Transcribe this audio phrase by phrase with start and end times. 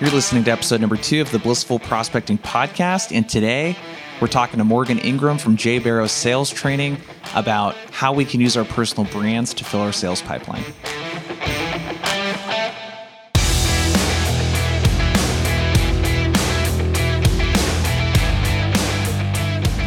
[0.00, 3.14] You're listening to episode number two of the Blissful Prospecting Podcast.
[3.14, 3.76] And today
[4.20, 6.98] we're talking to Morgan Ingram from JBarrows Sales Training
[7.34, 10.62] about how we can use our personal brands to fill our sales pipeline.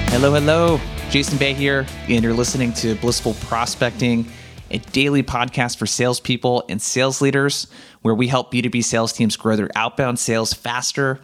[0.09, 0.81] Hello, hello.
[1.09, 4.29] Jason Bay here, and you're listening to Blissful Prospecting,
[4.71, 7.67] a daily podcast for salespeople and sales leaders
[8.05, 11.19] where we help B2B sales teams grow their outbound sales faster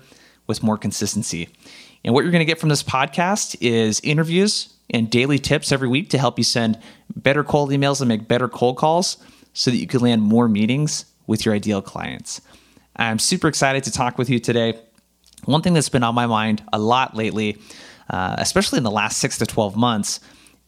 [0.47, 1.47] with more consistency.
[2.03, 5.87] And what you're going to get from this podcast is interviews and daily tips every
[5.87, 6.79] week to help you send
[7.15, 9.17] better cold emails and make better cold calls
[9.53, 12.41] so that you can land more meetings with your ideal clients.
[12.95, 14.79] I'm super excited to talk with you today.
[15.45, 17.59] One thing that's been on my mind a lot lately
[18.11, 20.19] uh, especially in the last six to 12 months,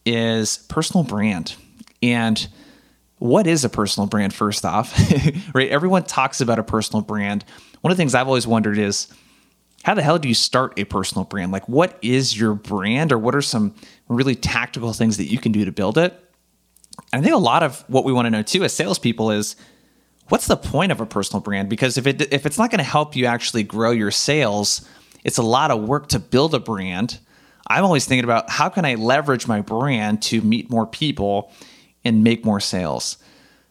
[0.06, 1.54] is personal brand.
[2.02, 2.46] And
[3.18, 4.98] what is a personal brand, first off?
[5.54, 5.68] right?
[5.70, 7.44] Everyone talks about a personal brand.
[7.80, 9.08] One of the things I've always wondered is
[9.82, 11.52] how the hell do you start a personal brand?
[11.52, 13.74] Like, what is your brand, or what are some
[14.08, 16.12] really tactical things that you can do to build it?
[17.12, 19.56] And I think a lot of what we want to know too as salespeople is
[20.28, 21.68] what's the point of a personal brand?
[21.68, 24.88] Because if it if it's not going to help you actually grow your sales,
[25.22, 27.18] it's a lot of work to build a brand
[27.66, 31.52] I'm always thinking about how can I leverage my brand to meet more people
[32.04, 33.18] and make more sales.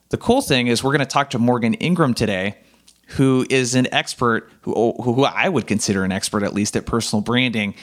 [0.10, 2.58] The cool thing is we're going to talk to Morgan Ingram today,
[3.08, 7.22] who is an expert who, who I would consider an expert at least at personal
[7.22, 7.76] branding.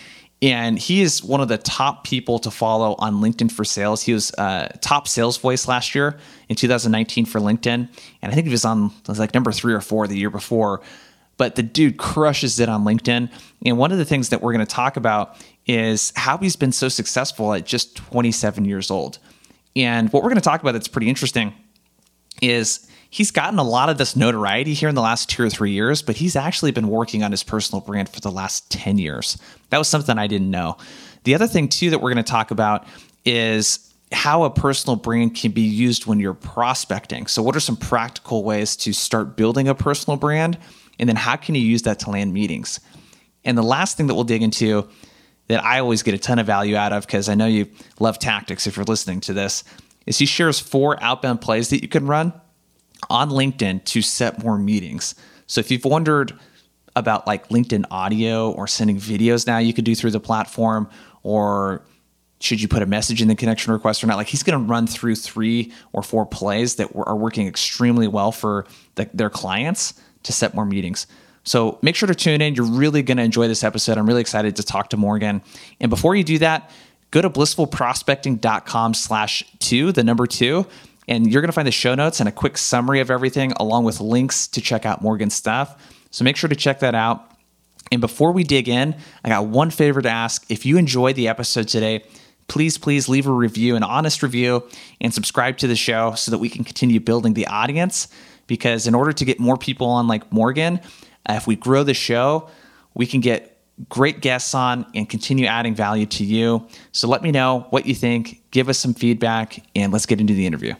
[0.43, 4.03] And he is one of the top people to follow on LinkedIn for sales.
[4.03, 7.89] He was uh, top sales voice last year in 2019 for LinkedIn.
[8.23, 10.81] And I think he was on was like number three or four the year before.
[11.37, 13.31] But the dude crushes it on LinkedIn.
[13.67, 16.73] And one of the things that we're going to talk about is how he's been
[16.73, 19.19] so successful at just 27 years old.
[19.77, 21.55] And what we're going to talk about that's pretty interesting
[22.43, 25.73] is he's gotten a lot of this notoriety here in the last two or three
[25.73, 29.39] years, but he's actually been working on his personal brand for the last 10 years.
[29.71, 30.77] That was something I didn't know.
[31.25, 32.87] The other thing, too, that we're going to talk about
[33.25, 37.27] is how a personal brand can be used when you're prospecting.
[37.27, 40.59] So, what are some practical ways to start building a personal brand?
[40.99, 42.81] And then, how can you use that to land meetings?
[43.44, 44.89] And the last thing that we'll dig into
[45.50, 47.66] that I always get a ton of value out of because I know you
[47.99, 49.65] love tactics if you're listening to this
[50.06, 52.33] is he shares four outbound plays that you can run
[53.09, 55.16] on LinkedIn to set more meetings.
[55.49, 56.38] So if you've wondered
[56.94, 60.88] about like LinkedIn audio or sending videos now you could do through the platform
[61.25, 61.82] or
[62.41, 64.71] should you put a message in the connection request or not like he's going to
[64.71, 69.94] run through three or four plays that are working extremely well for the, their clients
[70.22, 71.09] to set more meetings
[71.45, 72.55] so make sure to tune in.
[72.55, 73.99] You're really going to enjoy this episode.
[73.99, 75.43] I'm really excited to talk to Morgan.
[75.81, 76.71] And before you do that,
[77.11, 80.67] go to blissfulprospecting.com slash two, the number two,
[81.09, 83.84] and you're going to find the show notes and a quick summary of everything along
[83.84, 85.99] with links to check out Morgan's stuff.
[86.11, 87.27] So make sure to check that out.
[87.91, 90.49] And before we dig in, I got one favor to ask.
[90.49, 92.05] If you enjoyed the episode today,
[92.47, 94.69] please, please leave a review, an honest review,
[95.00, 98.09] and subscribe to the show so that we can continue building the audience.
[98.47, 100.81] Because in order to get more people on like Morgan,
[101.28, 102.48] uh, if we grow the show,
[102.94, 103.58] we can get
[103.88, 106.66] great guests on and continue adding value to you.
[106.92, 110.34] So let me know what you think, give us some feedback, and let's get into
[110.34, 110.75] the interview.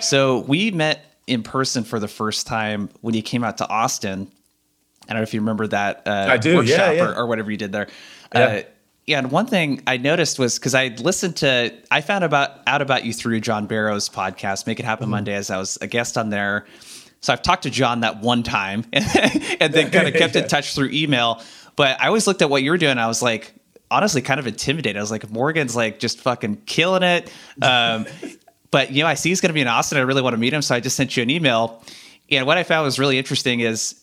[0.00, 4.30] So we met in person for the first time when you came out to Austin.
[5.08, 7.04] I don't know if you remember that uh, I do, workshop yeah, yeah.
[7.04, 7.88] Or, or whatever you did there.
[8.34, 8.40] Yeah.
[8.40, 8.62] Uh,
[9.06, 12.82] yeah, and one thing I noticed was because I listened to, I found about out
[12.82, 15.12] about you through John Barrows' podcast, Make It Happen mm-hmm.
[15.12, 16.66] Monday, as I was a guest on there.
[17.20, 19.04] So I've talked to John that one time, and,
[19.60, 20.42] and then kind of kept yeah.
[20.42, 21.40] in touch through email.
[21.76, 22.98] But I always looked at what you were doing.
[22.98, 23.54] I was like,
[23.92, 24.96] honestly, kind of intimidated.
[24.96, 27.32] I was like, Morgan's like just fucking killing it.
[27.62, 28.06] Um,
[28.72, 29.98] but you know, I see he's going to be in Austin.
[29.98, 31.82] I really want to meet him, so I just sent you an email.
[32.28, 34.02] And what I found was really interesting is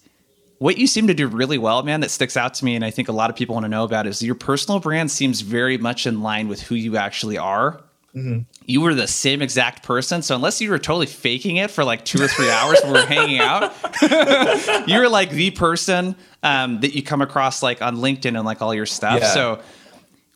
[0.64, 2.90] what you seem to do really well, man, that sticks out to me, and I
[2.90, 5.78] think a lot of people want to know about is your personal brand seems very
[5.78, 7.84] much in line with who you actually are.
[8.16, 8.44] Mm-hmm.
[8.66, 10.22] You were the same exact person.
[10.22, 13.00] So unless you were totally faking it for like two or three hours when we
[13.02, 13.74] were hanging out,
[14.88, 18.62] you were like the person um, that you come across like on LinkedIn and like
[18.62, 19.20] all your stuff.
[19.20, 19.34] Yeah.
[19.34, 19.62] So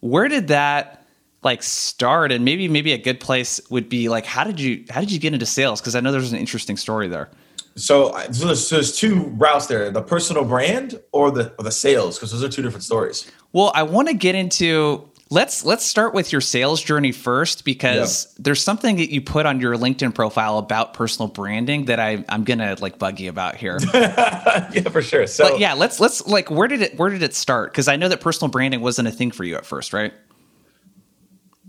[0.02, 1.08] where did that
[1.42, 2.34] like start?
[2.34, 5.20] And maybe maybe a good place would be like how did you how did you
[5.20, 5.80] get into sales?
[5.80, 7.30] Because I know there's an interesting story there.
[7.78, 12.18] So, so there's, there's two routes there: the personal brand or the or the sales,
[12.18, 13.32] because those are two different stories.
[13.54, 18.34] Well, I want to get into let's let's start with your sales journey first because
[18.38, 22.44] there's something that you put on your LinkedIn profile about personal branding that I I'm
[22.44, 23.78] gonna like bug you about here.
[23.94, 25.28] yeah, for sure.
[25.28, 27.72] So but yeah, let's let's like where did it where did it start?
[27.72, 30.14] Because I know that personal branding wasn't a thing for you at first, right?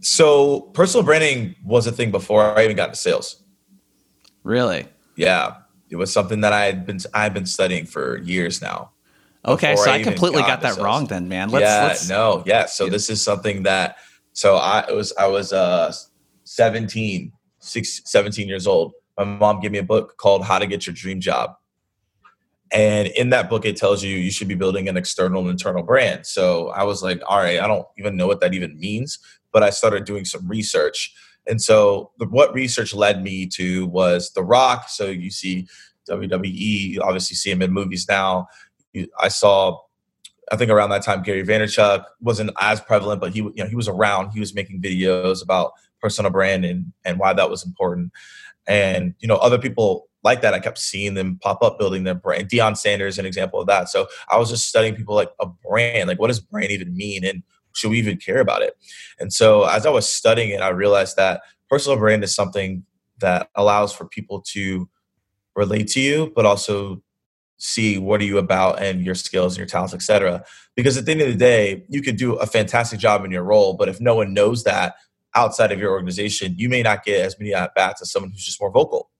[0.00, 3.42] So personal branding was a thing before I even got into sales.
[4.44, 4.86] Really?
[5.16, 5.56] Yeah,
[5.90, 8.92] it was something that I had been I've been studying for years now.
[9.44, 11.48] Okay, so I, I completely got, got that wrong then, man.
[11.50, 12.66] Let's, yeah, let's, no, yeah.
[12.66, 12.90] So yeah.
[12.90, 13.96] this is something that
[14.32, 15.92] so I was I was uh
[16.48, 17.30] 17,
[17.60, 18.94] six, 17 years old.
[19.16, 21.50] My mom gave me a book called How to Get Your Dream Job.
[22.72, 25.82] And in that book, it tells you you should be building an external and internal
[25.82, 26.26] brand.
[26.26, 29.18] So I was like, all right, I don't even know what that even means,
[29.52, 31.14] but I started doing some research.
[31.48, 34.88] And so the, what research led me to was The Rock.
[34.88, 35.66] So you see
[36.08, 38.46] WWE, you obviously see him in movies now.
[39.20, 39.78] I saw,
[40.52, 43.76] I think around that time, Gary Vaynerchuk wasn't as prevalent, but he, you know, he
[43.76, 44.30] was around.
[44.30, 48.12] He was making videos about personal brand and, and why that was important.
[48.66, 52.14] And, you know, other people like that, I kept seeing them pop up building their
[52.14, 52.48] brand.
[52.48, 53.88] Deion Sanders, an example of that.
[53.88, 57.24] So I was just studying people like a brand, like what does brand even mean?
[57.24, 57.42] And
[57.78, 58.74] should we even care about it?
[59.18, 62.84] And so as I was studying it, I realized that personal brand is something
[63.18, 64.88] that allows for people to
[65.54, 67.02] relate to you, but also
[67.58, 70.44] see what are you about and your skills and your talents, etc.
[70.76, 73.42] Because at the end of the day, you could do a fantastic job in your
[73.42, 74.94] role, but if no one knows that
[75.34, 78.44] outside of your organization, you may not get as many at bats as someone who's
[78.44, 79.10] just more vocal.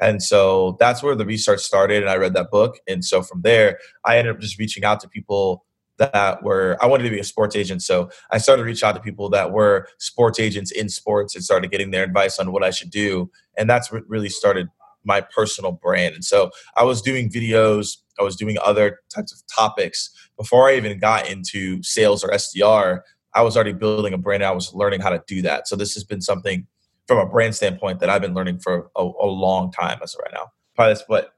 [0.00, 2.02] And so that's where the research started.
[2.02, 2.78] And I read that book.
[2.86, 5.64] And so from there, I ended up just reaching out to people
[5.98, 7.82] that were, I wanted to be a sports agent.
[7.82, 11.44] So I started to reach out to people that were sports agents in sports and
[11.44, 13.30] started getting their advice on what I should do.
[13.56, 14.68] And that's what really started
[15.04, 16.14] my personal brand.
[16.14, 20.76] And so I was doing videos, I was doing other types of topics before I
[20.76, 23.00] even got into sales or SDR.
[23.34, 24.44] I was already building a brand.
[24.44, 25.68] I was learning how to do that.
[25.68, 26.66] So this has been something
[27.06, 30.20] from a brand standpoint that I've been learning for a, a long time as of
[30.22, 30.52] right now.
[30.76, 31.32] Probably that's what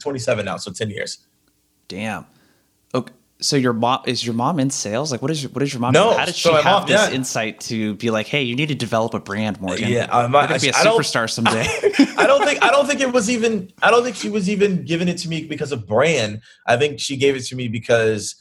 [0.00, 1.26] 27 now, so 10 years.
[1.88, 2.26] Damn.
[2.94, 3.12] Okay.
[3.40, 5.12] So your mom is your mom in sales?
[5.12, 5.92] Like, what is your what is your mom?
[5.92, 7.14] No, how did she so have mom, this yeah.
[7.14, 9.90] insight to be like, hey, you need to develop a brand, Morgan?
[9.90, 11.66] Yeah, um, You're gonna be a superstar someday.
[12.16, 14.84] I don't think I don't think it was even I don't think she was even
[14.84, 16.40] giving it to me because of brand.
[16.66, 18.36] I think she gave it to me because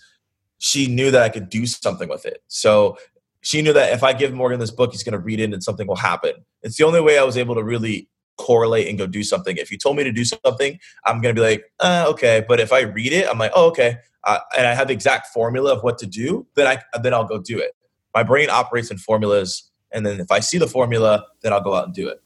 [0.60, 2.42] she knew that I could do something with it.
[2.48, 2.98] So
[3.42, 5.64] she knew that if I give Morgan this book, he's going to read it and
[5.64, 6.34] something will happen.
[6.64, 9.58] It's the only way I was able to really correlate and go do something.
[9.58, 12.46] If you told me to do something, I'm going to be like, uh, okay.
[12.48, 13.98] But if I read it, I'm like, oh, okay.
[14.24, 17.26] Uh, and I have the exact formula of what to do, then I then I'll
[17.26, 17.76] go do it.
[18.14, 21.76] My brain operates in formulas, and then if I see the formula, then I'll go
[21.76, 22.22] out and do it.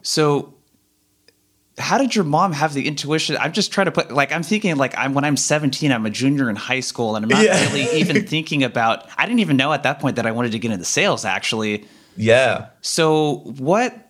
[0.00, 0.54] So
[1.78, 3.36] how did your mom have the intuition?
[3.38, 6.10] I'm just trying to put like I'm thinking like I'm when I'm 17, I'm a
[6.10, 7.62] junior in high school, and I'm not yeah.
[7.66, 9.08] really even thinking about.
[9.16, 11.24] I didn't even know at that point that I wanted to get into sales.
[11.24, 11.84] Actually,
[12.16, 12.68] yeah.
[12.80, 14.01] So what?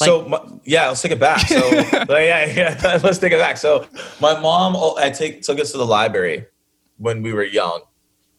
[0.00, 1.46] Like, so my, yeah, let's take it back.
[1.48, 3.56] So yeah, yeah, let's take it back.
[3.56, 3.86] So
[4.20, 6.46] my mom, oh, I take took us to the library
[6.96, 7.82] when we were young.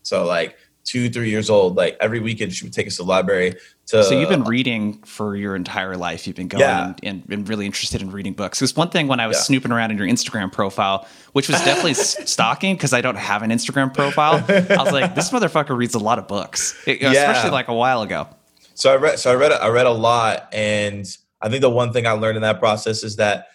[0.01, 3.09] So like two, three years old, like every weekend she would take us to the
[3.09, 3.55] library
[3.87, 4.03] to.
[4.03, 6.25] So you've been uh, reading for your entire life.
[6.27, 6.93] You've been going yeah.
[7.03, 8.59] and been really interested in reading books.
[8.59, 9.43] Because one thing when I was yeah.
[9.43, 11.93] snooping around in your Instagram profile, which was definitely
[12.25, 15.99] stalking because I don't have an Instagram profile, I was like, this motherfucker reads a
[15.99, 17.11] lot of books, it, yeah.
[17.11, 18.27] especially like a while ago.
[18.75, 21.05] So I read, so I read, I read a lot, and
[21.43, 23.47] I think the one thing I learned in that process is that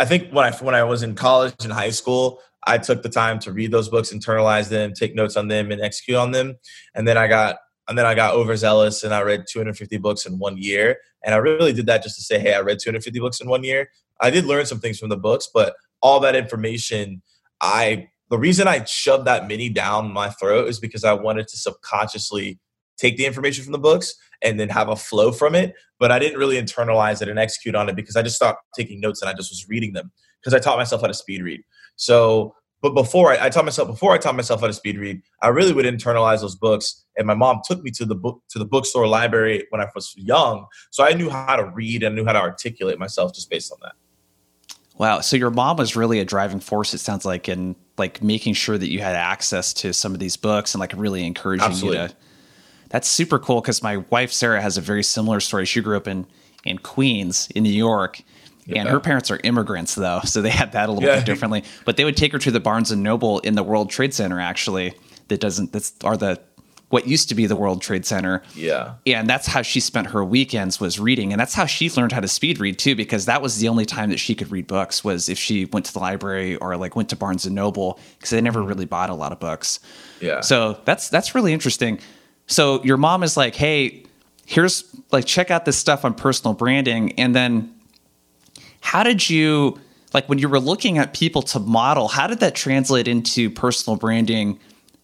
[0.00, 3.08] I think when I when I was in college and high school, I took the
[3.08, 6.56] time to read those books, internalize them, take notes on them, and execute on them.
[6.94, 7.56] And then I got
[7.88, 10.96] and then I got overzealous and I read 250 books in one year.
[11.24, 13.64] And I really did that just to say, hey, I read 250 books in one
[13.64, 13.90] year.
[14.20, 17.22] I did learn some things from the books, but all that information,
[17.60, 21.56] I the reason I shoved that mini down my throat is because I wanted to
[21.56, 22.58] subconsciously
[22.96, 25.74] take the information from the books and then have a flow from it.
[25.98, 29.00] But I didn't really internalize it and execute on it because I just stopped taking
[29.00, 31.62] notes and I just was reading them because I taught myself how to speed read.
[31.96, 35.20] So, but before I, I taught myself before I taught myself how to speed read,
[35.42, 37.04] I really would internalize those books.
[37.16, 40.14] And my mom took me to the book to the bookstore library when I was
[40.16, 43.70] young, so I knew how to read and knew how to articulate myself just based
[43.70, 43.92] on that.
[45.00, 45.20] Wow.
[45.20, 46.92] So your mom was really a driving force.
[46.92, 50.36] It sounds like in like making sure that you had access to some of these
[50.36, 52.02] books and like really encouraging Absolutely.
[52.02, 52.14] you to.
[52.90, 55.64] That's super cool because my wife Sarah has a very similar story.
[55.64, 56.26] She grew up in
[56.64, 58.22] in Queens in New York,
[58.68, 61.16] and her parents are immigrants though, so they had that a little yeah.
[61.16, 61.64] bit differently.
[61.84, 64.38] But they would take her to the Barnes and Noble in the World Trade Center
[64.38, 64.94] actually.
[65.28, 66.40] That doesn't that's are the
[66.90, 68.42] what used to be the World Trade Center.
[68.54, 68.94] Yeah.
[69.06, 71.32] And that's how she spent her weekends was reading.
[71.32, 73.86] And that's how she learned how to speed read too, because that was the only
[73.86, 76.96] time that she could read books was if she went to the library or like
[76.96, 78.68] went to Barnes and Noble, because they never mm-hmm.
[78.70, 79.78] really bought a lot of books.
[80.20, 80.40] Yeah.
[80.40, 82.00] So that's that's really interesting.
[82.50, 84.04] So your mom is like, hey,
[84.44, 87.12] here's like check out this stuff on personal branding.
[87.18, 87.74] And then
[88.80, 89.78] how did you
[90.12, 93.96] like when you were looking at people to model how did that translate into personal
[93.96, 94.58] branding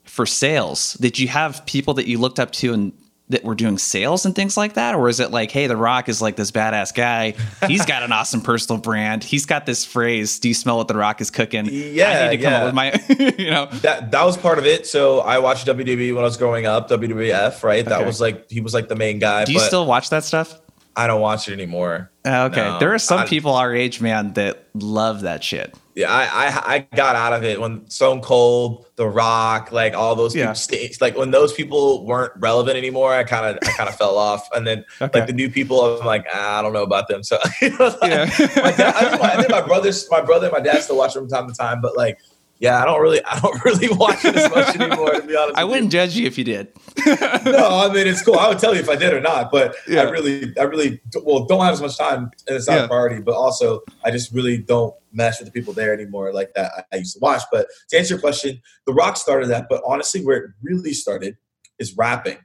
[0.04, 2.92] for sales did you have people that you looked up to and
[3.28, 4.94] that were doing sales and things like that?
[4.94, 7.34] Or is it like, hey, The Rock is like this badass guy.
[7.66, 9.24] He's got an awesome personal brand.
[9.24, 11.66] He's got this phrase, do you smell what The Rock is cooking?
[11.66, 12.08] Yeah.
[12.28, 12.58] I need to come yeah.
[12.58, 13.66] up with my, you know.
[13.82, 14.86] That that was part of it.
[14.86, 17.84] So I watched WWE when I was growing up, WWF, right?
[17.84, 18.06] That Okay.
[18.06, 19.44] was like he was like the main guy.
[19.44, 20.60] Do you still watch that stuff?
[20.94, 22.10] I don't watch it anymore.
[22.24, 22.62] Uh, Okay.
[22.62, 25.74] No, there are some I- people our age, man, that love that shit.
[25.96, 30.14] Yeah, I, I I got out of it when Stone Cold, The Rock, like all
[30.14, 30.52] those Yeah.
[30.68, 30.94] people.
[31.00, 34.46] Like when those people weren't relevant anymore, I kind of I kind of fell off.
[34.54, 35.18] And then Okay.
[35.20, 37.22] like the new people, I'm like ah, I don't know about them.
[37.22, 38.24] So you know, like, Yeah.
[38.62, 40.98] my dad, I, think my, I think my brothers, my brother, and my dad still
[40.98, 41.80] watch them from time to time.
[41.80, 42.18] But like,
[42.58, 45.12] yeah, I don't really I don't really watch it as much anymore.
[45.12, 46.68] To be honest, I wouldn't judge you if you did.
[47.06, 48.38] No, I mean it's cool.
[48.38, 49.52] I would tell you if I did or not.
[49.52, 50.02] But Yeah.
[50.02, 52.84] I really, I really, well, don't have as much time, and it's not Yeah.
[52.84, 53.20] a priority.
[53.22, 56.84] But also, I just really don't mesh with the people there anymore like that I,
[56.94, 57.42] I used to watch.
[57.52, 59.66] But to answer your question, The Rock started that.
[59.70, 61.36] But honestly, where it really started
[61.78, 62.38] is rapping.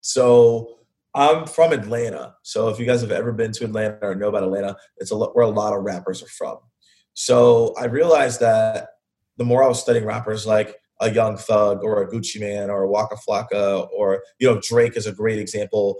[0.00, 0.78] So
[1.14, 2.34] I'm from Atlanta.
[2.42, 5.16] So if you guys have ever been to Atlanta or know about Atlanta, it's a
[5.16, 6.58] lot where a lot of rappers are from.
[7.14, 8.88] So I realized that
[9.40, 12.82] the more I was studying rappers like a Young Thug or a Gucci Mane or
[12.82, 15.98] a Waka Flocka or you know Drake is a great example.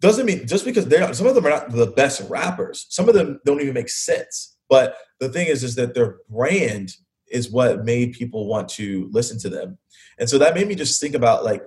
[0.00, 2.86] Doesn't mean just because they're some of them are not the best rappers.
[2.90, 4.56] Some of them don't even make sense.
[4.68, 6.96] But the thing is, is that their brand
[7.30, 9.78] is what made people want to listen to them.
[10.18, 11.62] And so that made me just think about like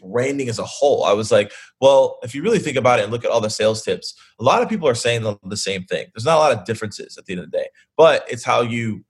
[0.00, 1.02] branding as a whole.
[1.02, 3.50] I was like, well, if you really think about it and look at all the
[3.50, 6.06] sales tips, a lot of people are saying the, the same thing.
[6.14, 7.66] There's not a lot of differences at the end of the day,
[7.96, 9.04] but it's how you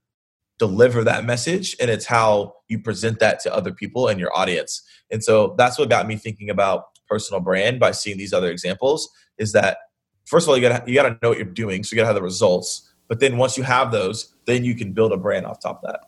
[0.61, 4.83] deliver that message and it's how you present that to other people and your audience.
[5.11, 9.09] And so that's what got me thinking about personal brand by seeing these other examples
[9.39, 9.79] is that
[10.27, 12.03] first of all you got you got to know what you're doing so you got
[12.03, 12.93] to have the results.
[13.09, 15.91] But then once you have those, then you can build a brand off top of
[15.91, 16.01] that.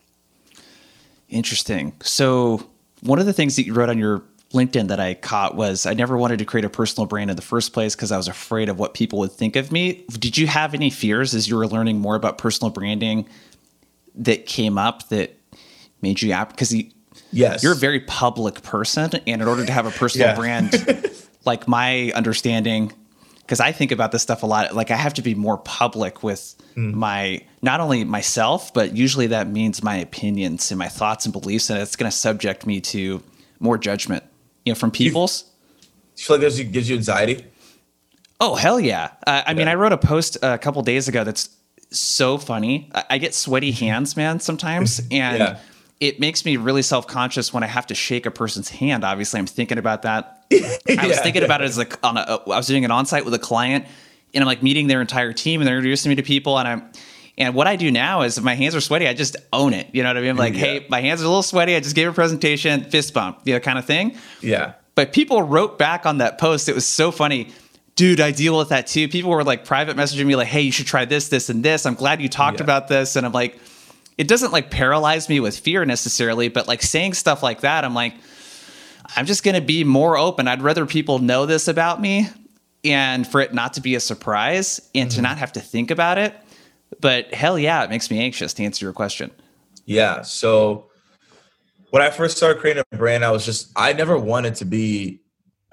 [1.30, 1.94] Interesting.
[2.02, 2.68] So,
[3.00, 5.94] one of the things that you wrote on your LinkedIn that I caught was I
[5.94, 8.68] never wanted to create a personal brand in the first place because I was afraid
[8.68, 10.04] of what people would think of me.
[10.10, 13.26] Did you have any fears as you were learning more about personal branding
[14.16, 15.36] that came up that
[16.00, 16.50] made you app?
[16.50, 16.90] Because you,
[17.30, 17.62] Yes.
[17.62, 20.34] you're a very public person, and in order to have a personal Yeah.
[20.36, 21.10] brand,
[21.44, 22.92] like my understanding,
[23.40, 26.22] because I think about this stuff a lot, like I have to be more public
[26.22, 26.94] with Mm.
[26.94, 31.68] my not only myself, but usually that means my opinions and my thoughts and beliefs,
[31.68, 33.22] and it's going to subject me to
[33.60, 34.24] more judgment,
[34.64, 35.44] you know, from people's.
[36.16, 37.44] you feel like this gives you anxiety?
[38.40, 39.10] Oh hell yeah!
[39.26, 41.50] Uh, I mean, I wrote a post a couple days ago that's
[41.92, 42.90] so funny.
[42.94, 43.84] I, I get sweaty mm-hmm.
[43.84, 45.58] hands, man, sometimes, and Yeah.
[46.00, 49.04] it makes me really self conscious when I have to shake a person's hand.
[49.04, 50.44] Obviously, I'm thinking about that.
[50.52, 50.56] I
[50.86, 51.22] was Yeah.
[51.22, 53.86] thinking about it as like on a, I was doing an onsite with a client,
[54.34, 56.90] and I'm like meeting their entire team, and they're introducing me to people, and I'm.
[57.38, 59.86] And what I do now is if my hands are sweaty, I just own it.
[59.92, 60.30] You know what I mean?
[60.30, 60.60] I'm like, Yeah.
[60.60, 61.74] hey, my hands are a little sweaty.
[61.74, 64.18] I just gave a presentation, fist bump, you know, kind of thing.
[64.42, 64.74] Yeah.
[64.94, 66.68] But people wrote back on that post.
[66.68, 67.48] It was so funny.
[67.94, 69.06] Dude, I deal with that too.
[69.08, 71.84] People were like private messaging me like, "Hey, you should try this, this, and this.
[71.84, 72.64] I'm glad you talked Yeah.
[72.64, 73.58] about this." And I'm like,
[74.16, 77.94] it doesn't like paralyze me with fear necessarily, but like saying stuff like that, I'm
[77.94, 78.14] like,
[79.16, 80.48] I'm just going to be more open.
[80.48, 82.28] I'd rather people know this about me
[82.84, 85.16] and for it not to be a surprise and Mm-hmm.
[85.16, 86.34] to not have to think about it.
[87.00, 89.30] But hell yeah, it makes me anxious to answer your question.
[89.86, 90.22] Yeah.
[90.22, 90.88] So
[91.90, 95.20] when I first started creating a brand, I was just I never wanted to be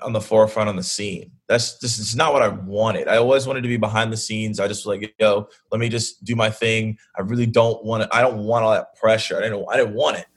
[0.01, 1.31] on the forefront on the scene.
[1.49, 3.07] That's just it's not what I wanted.
[3.07, 4.59] I always wanted to be behind the scenes.
[4.59, 6.99] I just was like, yo, let me just do my thing.
[7.17, 8.15] I really don't want to.
[8.15, 9.35] I don't want all that pressure.
[9.35, 9.65] I didn't.
[9.67, 10.27] I didn't want it.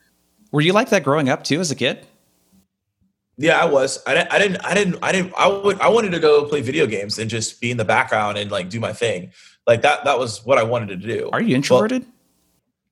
[0.52, 2.06] Were you like that growing up too as a kid?
[3.36, 4.02] Yeah, I was.
[4.06, 4.32] I didn't.
[4.32, 4.64] I didn't.
[4.64, 4.98] I didn't.
[5.02, 5.34] I didn't.
[5.36, 5.80] I would.
[5.82, 8.70] I wanted to go play video games and just be in the background and like
[8.70, 9.32] do my thing.
[9.66, 10.04] Like that.
[10.04, 11.28] That was what I wanted to do.
[11.30, 12.06] Are you introverted?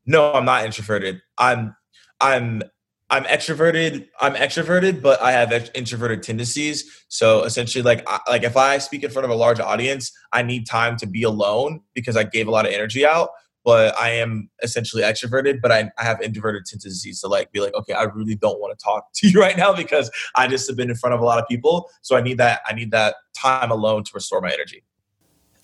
[0.04, 1.22] No, I'm not introverted.
[1.38, 1.74] I'm
[2.20, 2.62] I'm
[3.10, 4.08] I'm extroverted.
[4.20, 7.04] I'm extroverted, but I have introverted tendencies.
[7.08, 10.42] So essentially, like I, like if I speak in front of a large audience, I
[10.42, 13.30] need time to be alone because I gave a lot of energy out.
[13.62, 17.74] But I am essentially extroverted, but I, I have introverted tendencies to like be like,
[17.74, 20.76] okay, I really don't want to talk to you right now because I just have
[20.76, 21.90] been in front of a lot of people.
[22.02, 24.84] So I need that I need that time alone to restore my energy.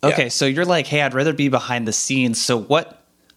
[0.03, 0.11] Yeah.
[0.11, 2.41] Okay, so you're like, hey, I'd rather be behind the scenes.
[2.41, 2.96] So what?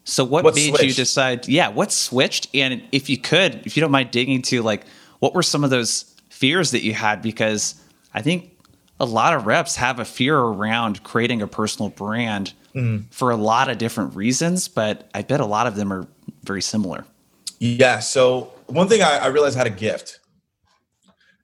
[0.10, 1.48] So what What made you decide?
[1.48, 2.48] Yeah, what switched?
[2.54, 4.86] And if you could, if you don't mind digging to like,
[5.20, 7.22] what were some of those fears that you had?
[7.22, 7.76] Because
[8.14, 8.58] I think
[9.00, 13.08] a lot of reps have a fear around creating a personal brand Mm-hmm.
[13.10, 16.08] for a lot of different reasons, but I bet a lot of them are
[16.44, 17.04] very similar.
[17.58, 17.98] Yeah.
[17.98, 20.20] So one thing I, I realized I had a gift.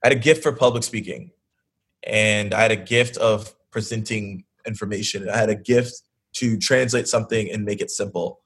[0.04, 1.32] I had a gift for public speaking,
[2.06, 5.28] and I had a gift of presenting information.
[5.28, 6.04] I had a gift
[6.34, 8.42] to translate something and make it simple.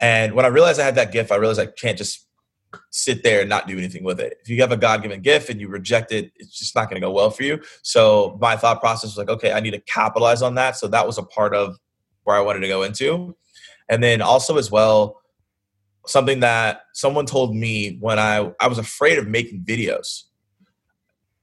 [0.00, 2.26] And when I realized I had that gift, I realized I can't just
[2.90, 4.38] sit there and not do anything with it.
[4.42, 7.00] If you have a God given gift and you reject it, it's just not going
[7.00, 7.60] to go well for you.
[7.82, 10.76] So my thought process was like, okay, I need to capitalize on that.
[10.76, 11.76] So that was a part of
[12.24, 13.36] where I wanted to go into.
[13.88, 15.20] And then also as well,
[16.06, 20.24] something that someone told me when I I was afraid of making videos.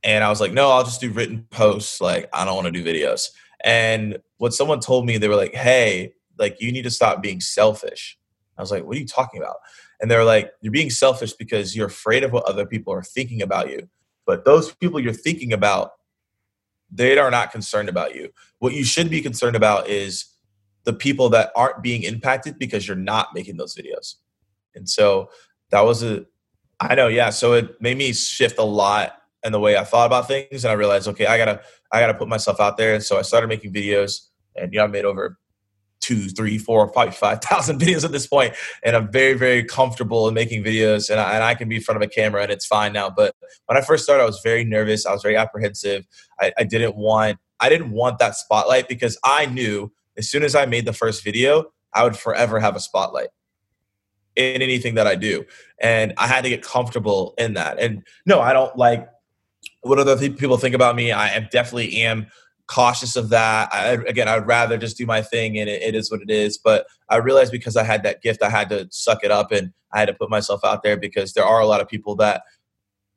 [0.04, 2.00] And I was like, no, I'll just do written posts.
[2.00, 3.30] Like, I don't want to do videos.
[3.64, 7.42] And what someone told me, they were like, hey, like you need to stop being
[7.42, 8.17] selfish.
[8.58, 9.58] I was like, what are you talking about?
[10.00, 13.42] And they're like, you're being selfish because you're afraid of what other people are thinking
[13.42, 13.88] about you.
[14.26, 15.92] But those people you're thinking about,
[16.92, 18.30] they are not concerned about you.
[18.60, 20.26] What you should be concerned about is
[20.84, 24.16] the people that aren't being impacted because you're not making those videos.
[24.76, 25.30] And so
[25.72, 26.26] that was a,
[26.80, 27.30] I know, yeah.
[27.30, 30.64] So it made me shift a lot in the way I thought about things.
[30.64, 31.62] And I realized, okay, I gotta,
[31.92, 32.94] I gotta put myself out there.
[32.94, 35.38] And so I started making videos and you know, I made over
[36.08, 40.28] two, three, four, probably five thousand videos at this point, and I'm very, very comfortable
[40.28, 42.52] in making videos, and I, and I can be in front of a camera, and
[42.52, 43.10] it's fine now.
[43.10, 43.36] But
[43.66, 45.06] when I first started, I was very nervous.
[45.06, 46.06] I was very apprehensive.
[46.40, 50.56] I, I didn't want, I didn't want that spotlight because I knew as soon as
[50.56, 53.30] I made the first video, I would forever have a spotlight
[54.36, 55.46] in anything that I do,
[55.82, 57.80] and I had to get comfortable in that.
[57.80, 59.10] And no, I don't like
[59.82, 61.12] what other people think about me.
[61.12, 62.28] I definitely am
[62.68, 63.70] cautious of that.
[63.74, 66.58] I, again, I'd rather just do my thing and it, it is what it is.
[66.58, 69.72] But I realized because I had that gift, I had to suck it up and
[69.94, 72.44] I had to put myself out there because there are a lot of people that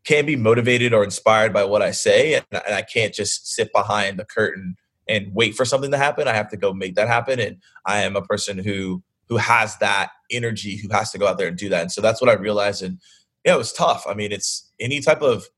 [0.04, 2.34] can be motivated or inspired by what I say.
[2.34, 4.76] And, and I can't just sit behind the curtain
[5.08, 6.28] and wait for something to happen.
[6.28, 7.40] I have to go make that happen.
[7.40, 11.38] And I am a person who who has that energy, who has to go out
[11.38, 11.82] there and do that.
[11.82, 12.82] And so that's what I realized.
[12.82, 12.98] And
[13.44, 14.04] yeah, it was tough.
[14.08, 15.48] I mean, it's any type of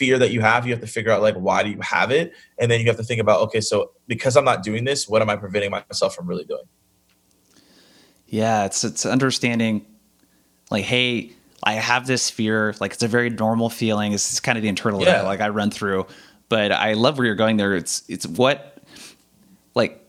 [0.00, 2.32] fear that you have you have to figure out like why do you have it?
[2.58, 5.20] And then you have to think about okay so because i'm not doing this what
[5.20, 6.64] am i preventing myself from really doing?
[8.26, 9.84] Yeah it's it's understanding
[10.70, 11.32] like hey
[11.64, 15.02] i have this fear like it's a very normal feeling it's kind of the internal
[15.02, 15.20] yeah.
[15.20, 16.06] like i run through
[16.48, 18.78] but i love where you're going there it's it's what
[19.74, 20.00] like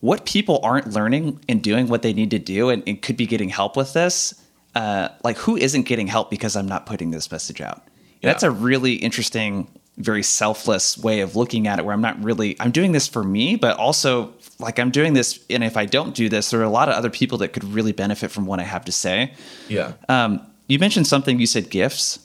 [0.00, 3.26] what people aren't learning and doing what they need to do and, and could be
[3.26, 4.34] getting help with this
[4.74, 7.86] uh, like who isn't getting help because i'm not putting this message out
[8.22, 8.30] yeah.
[8.30, 12.56] That's a really interesting, very selfless way of looking at it where I'm not really
[12.60, 16.14] I'm doing this for me, but also like I'm doing this and if I don't
[16.14, 18.60] do this, there are a lot of other people that could really benefit from what
[18.60, 19.32] I have to say.
[19.68, 19.92] Yeah.
[20.08, 22.20] Um, you mentioned something you said gifts.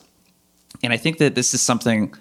[0.83, 2.13] And I think that this is something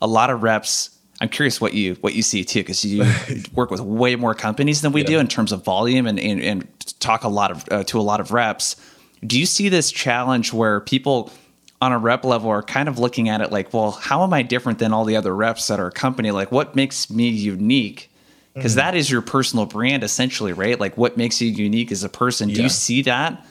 [0.00, 3.04] a lot of reps I'm curious what you what you see too, because you
[3.54, 5.06] work with way more companies than we yeah.
[5.06, 8.02] do in terms of volume and, and, and talk a lot of uh, to a
[8.02, 8.76] lot of reps.
[9.26, 11.32] Do you see this challenge where people
[11.80, 14.42] on a rep level are kind of looking at it like, well, how am I
[14.42, 16.30] different than all the other reps at our company?
[16.30, 18.10] Like, what makes me unique?
[18.54, 18.96] Because mm-hmm.
[18.96, 20.80] is your personal brand essentially, right?
[20.80, 22.48] Like, what makes you unique as a person?
[22.48, 22.56] Yeah.
[22.56, 23.46] Do you see that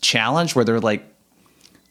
[0.00, 1.04] challenge where they're like,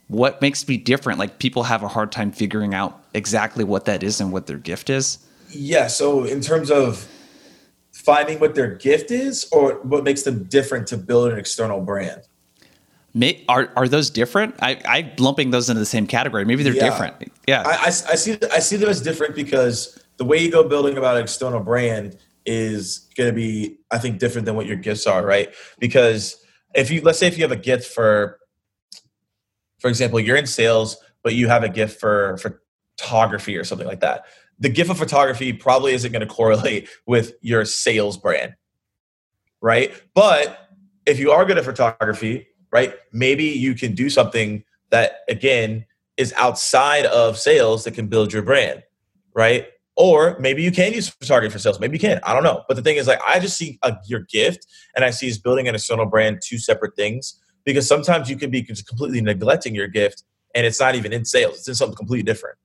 [0.08, 1.20] what makes me different?
[1.20, 4.58] Like, people have a hard time figuring out exactly what that is and what their
[4.58, 5.18] gift is.
[5.50, 5.88] Yeah.
[5.88, 7.08] So, in terms of
[7.92, 12.22] finding what their gift is, or what makes them different to build an external brand?
[13.18, 14.56] May, are are those different?
[14.62, 16.44] I I lumping those into the same category.
[16.44, 16.90] Maybe they're yeah.
[16.90, 17.32] different.
[17.48, 20.68] Yeah, I, I, I, see I see them as different because the way you go
[20.68, 24.76] building about an external brand is going to be I think different than what your
[24.76, 25.54] gifts are, right?
[25.80, 26.44] Because
[26.76, 28.38] if you let's say if you have a gift for,
[29.80, 32.38] for example, you're in sales, but you have a gift for
[32.98, 34.26] photography or something like that.
[34.60, 38.56] The gift of photography probably isn't going to correlate with your sales brand,
[39.62, 39.94] right?
[40.14, 40.70] But
[41.06, 42.94] if you are good at photography right?
[43.14, 45.86] Maybe you can do something that again
[46.18, 48.84] is outside of sales that can build your brand,
[49.34, 49.68] right?
[49.96, 51.80] Or maybe you can use photography for sales.
[51.80, 52.20] Maybe you can.
[52.24, 52.66] I don't know.
[52.68, 55.38] But the thing is, like, I just see a, your gift and I see as
[55.38, 59.88] building an external brand two separate things because sometimes you can be completely neglecting your
[59.88, 62.58] gift and it's not even in sales, it's in something completely different.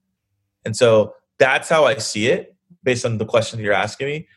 [0.65, 4.27] And so that's how I see it based on the question that you're asking me.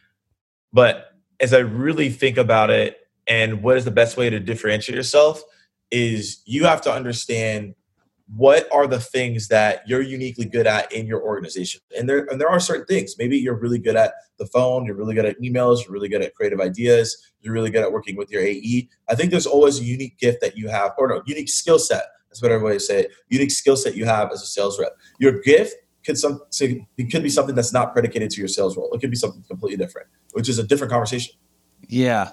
[0.72, 1.06] But
[1.40, 5.42] as I really think about it and what is the best way to differentiate yourself,
[5.94, 7.74] is you have to understand
[8.37, 11.80] what are the things that you're uniquely good at in your organization.
[11.96, 13.16] And there and there are certain things.
[13.18, 16.22] Maybe you're really good at the phone you're really good at emails you're really good
[16.22, 19.80] at creative ideas you're really good at working with your ae i think there's always
[19.80, 23.07] a unique gift that you have or no unique skill set that's what everybody say
[23.28, 24.92] unique skill set you have as a sales rep.
[25.20, 28.92] Your gift could some it could be something that's not predicated to your sales role.
[28.92, 31.35] It could be something completely different which is a different conversation.
[31.87, 32.33] Yeah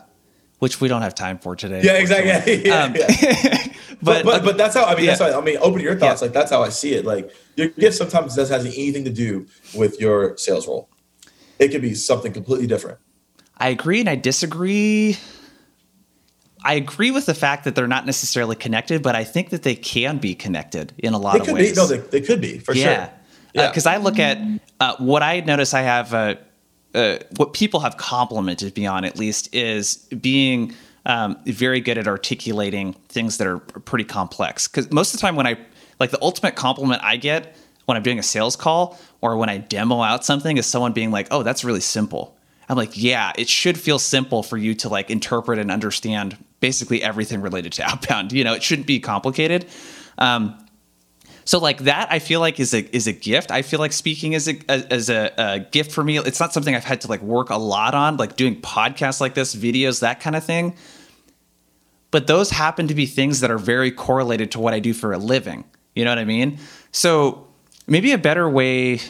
[0.61, 1.81] which we don't have time for today.
[1.83, 2.63] Yeah, exactly.
[2.65, 3.07] Yeah, um, yeah.
[4.03, 5.05] but, but, but that's how I mean.
[5.05, 5.15] Yeah.
[5.15, 5.57] That's how I mean.
[5.57, 6.21] Open your thoughts.
[6.21, 7.03] Like that's how I see it.
[7.03, 10.87] Like your gift sometimes doesn't have anything to do with your sales role.
[11.57, 12.99] It could be something completely different.
[13.57, 15.17] I agree and I disagree.
[16.63, 19.73] I agree with the fact that they're not necessarily connected, but I think that they
[19.73, 21.71] can be connected in a lot they of could ways.
[21.71, 21.75] Be.
[21.75, 22.83] No, they, they could be for sure.
[22.83, 23.09] Yeah,
[23.53, 24.37] because uh, I look at
[24.79, 25.73] uh, what I notice.
[25.73, 26.35] I have uh,
[26.93, 30.73] uh, what people have complimented me on, at least, is being
[31.05, 34.67] um, very good at articulating things that are pretty complex.
[34.67, 35.57] Because most of the time, when I
[35.99, 39.57] like the ultimate compliment I get when I'm doing a sales call or when I
[39.57, 42.35] demo out something is someone being like, "Oh, that's really simple."
[42.69, 47.03] I'm like, "Yeah, it should feel simple for you to like interpret and understand basically
[47.03, 48.31] everything related to outbound.
[48.31, 49.65] You know, it shouldn't be complicated."
[50.17, 50.57] Um,
[51.51, 53.51] so like that, I feel like is a is a gift.
[53.51, 56.17] I feel like speaking is a, as a, a, gift for me.
[56.17, 59.33] It's not something I've had to like work a lot on, like doing podcasts like
[59.33, 60.77] this, videos, that kind of thing.
[62.09, 65.11] But those happen to be things that are very correlated to what I do for
[65.11, 65.65] a living.
[65.93, 66.57] You know what I mean?
[66.93, 67.45] So
[67.85, 69.01] maybe a better way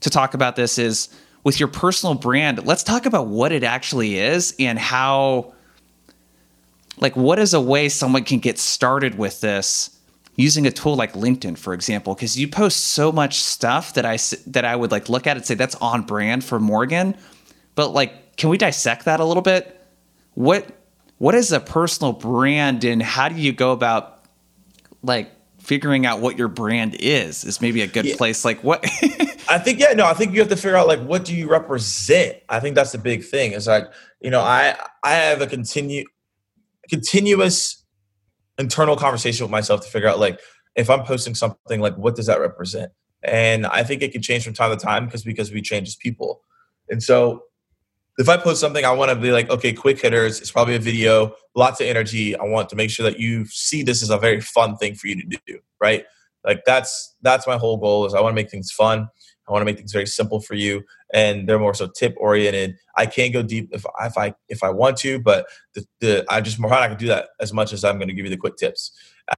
[0.00, 1.10] to talk about this is
[1.44, 2.64] with your personal brand.
[2.64, 5.52] Let's talk about what it actually is and how,
[6.98, 9.99] like, what is a way someone can get started with this
[10.40, 14.18] using a tool like LinkedIn, for example, because you post so much stuff that I
[14.48, 17.16] that I would like look at and say that's on brand for Morgan.
[17.74, 19.80] But like, can we dissect that a little bit?
[20.34, 20.66] What
[21.18, 24.24] what is a personal brand and how do you go about
[25.02, 28.16] like figuring out what your brand is is maybe a good yeah.
[28.16, 28.82] place like what
[29.50, 31.46] i think yeah no i think you have to figure out like what do you
[31.48, 33.84] represent i think that's the big thing it's like
[34.20, 34.74] you know i
[35.04, 36.04] i have a continue
[36.88, 37.84] continuous
[38.60, 40.38] internal conversation with myself to figure out like
[40.76, 42.92] if i'm posting something like what does that represent
[43.22, 45.96] and i think it can change from time to time because because we change as
[45.96, 46.42] people
[46.88, 47.42] and so
[48.20, 50.40] if I post something, I want to be like, okay, quick hitters.
[50.40, 52.36] It's probably a video, lots of energy.
[52.36, 55.06] I want to make sure that you see this as a very fun thing for
[55.06, 56.04] you to do, right?
[56.44, 59.08] Like that's that's my whole goal is I want to make things fun.
[59.50, 62.76] I want to make things very simple for you, and they're more so tip oriented.
[62.96, 66.40] I can't go deep if, if I if I want to, but the, the I
[66.40, 68.36] just more going to do that as much as I'm going to give you the
[68.36, 68.92] quick tips.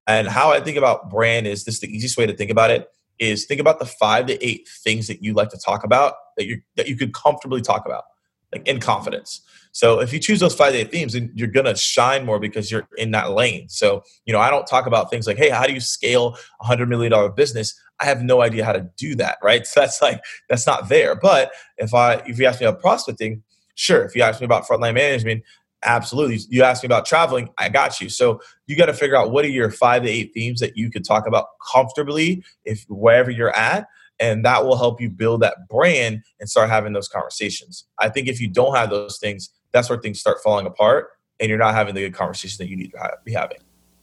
[0.06, 2.88] And how I think about brand is this: the easiest way to think about it
[3.18, 6.46] is think about the five to eight things that you like to talk about that
[6.46, 8.04] you that you could comfortably talk about
[8.52, 9.40] like in confidence.
[9.72, 12.86] So if you choose those five day themes, then you're gonna shine more because you're
[12.96, 13.68] in that lane.
[13.68, 16.66] So you know, I don't talk about things like, hey, how do you scale a
[16.66, 17.74] hundred million dollar business?
[17.98, 19.66] I have no idea how to do that, right?
[19.72, 21.14] So that's like that's not there.
[21.14, 23.42] But if I if you ask me about prospecting,
[23.74, 24.04] sure.
[24.04, 25.42] If you ask me about frontline management,
[25.84, 26.38] absolutely.
[26.48, 28.08] You ask me about traveling, I got you.
[28.08, 30.90] So you got to figure out what are your five to eight themes that you
[30.90, 33.86] could talk about comfortably if wherever you're at
[34.20, 37.84] and that will help you build that brand and start having those conversations.
[37.98, 41.48] I think if you don't have those things, that's where things start falling apart, and
[41.48, 43.58] you're not having the good conversation that you need to have, be having.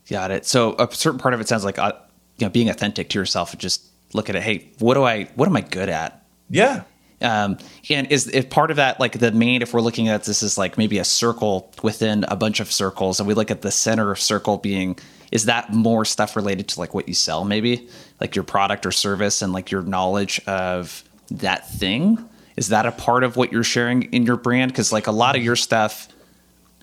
[0.10, 0.45] Got it.
[0.45, 1.93] So a certain part of it sounds like uh,
[2.38, 4.43] you know being authentic to yourself and just look at it.
[4.43, 5.25] Hey, what do I?
[5.36, 6.25] What am I good at?
[6.49, 6.84] Yeah.
[7.21, 7.58] Um,
[7.89, 10.58] and is if part of that like the main if we're looking at this is
[10.58, 14.10] like maybe a circle within a bunch of circles and we look at the center
[14.10, 14.97] of circle being
[15.34, 17.89] is that more stuff related to like what you sell maybe
[18.21, 22.28] like your product or service and like your knowledge of that thing
[22.59, 25.37] is that a part of what you're sharing in your brand because like a lot
[25.37, 26.09] of your stuff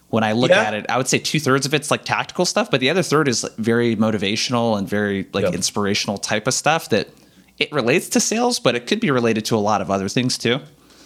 [0.08, 0.62] when i look yeah.
[0.62, 3.28] at it i would say two-thirds of it's like tactical stuff but the other third
[3.28, 5.54] is very motivational and very like yep.
[5.54, 7.08] inspirational type of stuff that
[7.58, 10.38] it relates to sales but it could be related to a lot of other things
[10.38, 10.58] too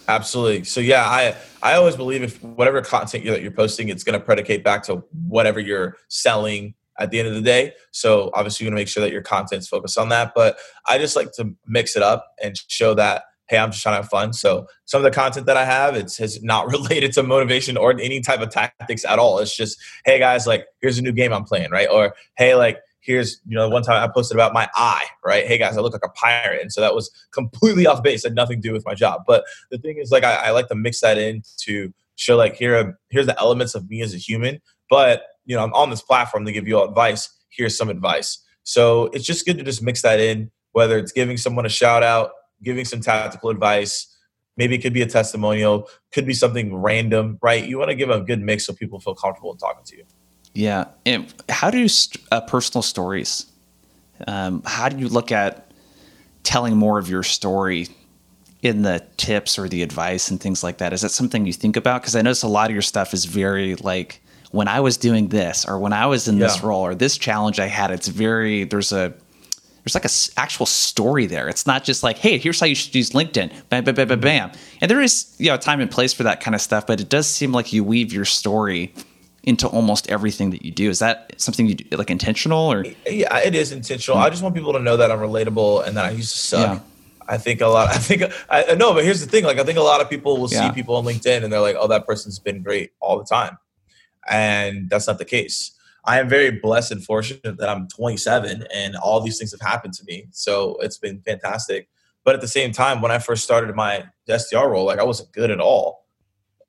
[0.09, 0.65] Absolutely.
[0.65, 4.25] So yeah, I I always believe if whatever content that you're posting, it's going to
[4.25, 7.73] predicate back to whatever you're selling at the end of the day.
[7.93, 10.33] So obviously you want to make sure that your content's focused on that.
[10.35, 13.95] But I just like to mix it up and show that hey, I'm just trying
[13.97, 14.33] to have fun.
[14.33, 17.91] So some of the content that I have, it's, it's not related to motivation or
[17.91, 19.41] any type of tactics at all.
[19.41, 21.89] It's just, hey guys, like here's a new game I'm playing, right?
[21.91, 25.47] Or hey, like here's you know one time I posted about my eye, right?
[25.47, 28.35] Hey guys, I look like a pirate, and so that was completely off base, had
[28.35, 29.23] nothing to do with my job.
[29.27, 32.57] But the thing is, like I, I like to mix that in to show like
[32.57, 35.91] here are, here's the elements of me as a human, but you know, I'm on
[35.91, 37.29] this platform to give you all advice.
[37.49, 38.39] Here's some advice.
[38.63, 42.03] So it's just good to just mix that in, whether it's giving someone a shout
[42.03, 42.31] out,
[42.63, 44.17] giving some tactical advice.
[44.57, 47.65] Maybe it could be a testimonial, could be something random, right?
[47.65, 50.05] You want to give a good mix so people feel comfortable in talking to you.
[50.55, 50.87] Yeah.
[51.07, 51.89] And how do you,
[52.31, 53.47] uh, personal stories,
[54.27, 55.71] um, how do you look at
[56.43, 57.89] telling more of your story
[58.63, 60.93] in the tips or the advice and things like that?
[60.93, 62.03] Is that something you think about?
[62.03, 64.21] Because I notice a lot of your stuff is very like,
[64.51, 66.49] when I was doing this or when I was in yeah.
[66.49, 69.15] this role or this challenge I had, it's very there's a
[69.85, 71.49] there's like a s- actual story there.
[71.49, 74.21] It's not just like, hey, here's how you should use LinkedIn, bam, bam, bam, bam,
[74.21, 74.53] bam.
[74.81, 77.09] And there is you know time and place for that kind of stuff, but it
[77.09, 78.93] does seem like you weave your story
[79.43, 80.91] into almost everything that you do.
[80.91, 82.85] Is that something you do, like intentional or?
[83.07, 84.19] Yeah, it is intentional.
[84.19, 84.27] Mm-hmm.
[84.27, 86.77] I just want people to know that I'm relatable and that I used to suck.
[86.77, 86.81] Yeah.
[87.29, 87.89] I think a lot.
[87.95, 89.45] I think I know, but here's the thing.
[89.45, 90.69] Like, I think a lot of people will yeah.
[90.69, 93.57] see people on LinkedIn and they're like, "Oh, that person's been great all the time."
[94.29, 95.73] And that's not the case.
[96.05, 99.95] I am very blessed and fortunate that I'm 27 and all these things have happened
[99.95, 100.27] to me.
[100.31, 101.89] So it's been fantastic.
[102.25, 105.33] But at the same time, when I first started my SDR role, like I wasn't
[105.33, 106.07] good at all.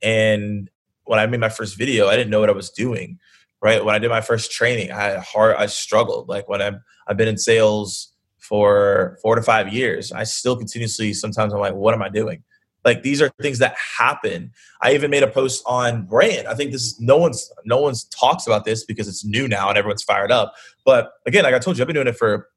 [0.01, 0.69] And
[1.03, 3.19] when I made my first video, I didn't know what I was doing.
[3.61, 3.83] Right.
[3.83, 6.27] When I did my first training, I hard I struggled.
[6.27, 11.13] Like when I'm I've been in sales for four to five years, I still continuously
[11.13, 12.43] sometimes I'm like, what am I doing?
[12.83, 14.51] Like these are things that happen.
[14.81, 16.47] I even made a post on brand.
[16.47, 19.77] I think this no one's no one's talks about this because it's new now and
[19.77, 20.53] everyone's fired up.
[20.85, 22.47] But again, like I told you, I've been doing it for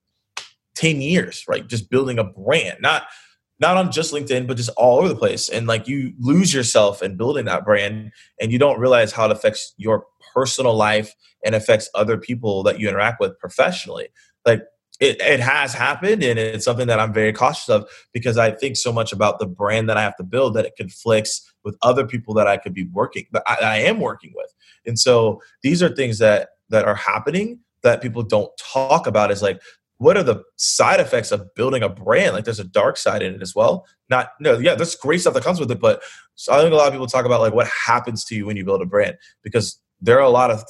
[0.77, 1.67] 10 years, right?
[1.67, 2.79] Just building a brand.
[2.81, 3.05] Not
[3.61, 5.49] not on just LinkedIn, but just all over the place.
[5.49, 9.31] And like you lose yourself in building that brand and you don't realize how it
[9.31, 14.09] affects your personal life and affects other people that you interact with professionally.
[14.45, 14.63] Like
[15.05, 18.77] it, it has happened and it's something that I'm very cautious of because I think
[18.77, 22.07] so much about the brand that I have to build that it conflicts with other
[22.07, 24.53] people that I could be working that I, I am working with.
[24.87, 29.43] And so these are things that that are happening that people don't talk about is
[29.43, 29.61] like
[29.99, 32.35] what are the side effects of building a brand?
[32.35, 33.87] Like there's a dark side in it as well.
[34.11, 36.03] Not no, yeah, there's great stuff that comes with it, but
[36.35, 38.57] so I think a lot of people talk about like what happens to you when
[38.57, 40.64] you build a brand because there are a lot of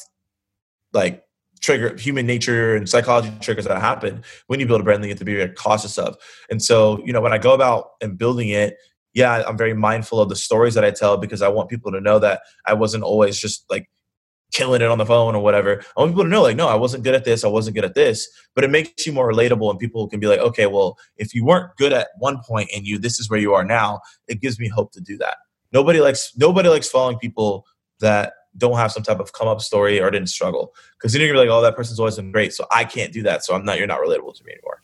[0.93, 1.25] like
[1.65, 5.13] trigger human nature and psychology triggers that happen when you build a brand that you
[5.13, 6.15] have to be very cautious of.
[6.51, 8.77] And so, you know, when I go about and building it,
[9.15, 12.01] yeah, I'm very mindful of the stories that I tell because I want people to
[12.01, 13.89] know that I wasn't always just like
[14.53, 15.83] killing it on the phone or whatever.
[15.97, 17.85] I want people to know, like, no, I wasn't good at this, I wasn't good
[17.85, 18.29] at this.
[18.55, 21.45] But it makes you more relatable, and people can be like, okay, well, if you
[21.45, 24.59] weren't good at one point and you this is where you are now, it gives
[24.59, 25.37] me hope to do that.
[25.73, 27.65] Nobody likes nobody likes following people
[28.01, 30.75] that don't have some type of come up story or didn't struggle.
[30.97, 32.53] Because then you're gonna be like, oh, that person's always been great.
[32.53, 33.45] So I can't do that.
[33.45, 34.83] So I'm not you're not relatable to me anymore.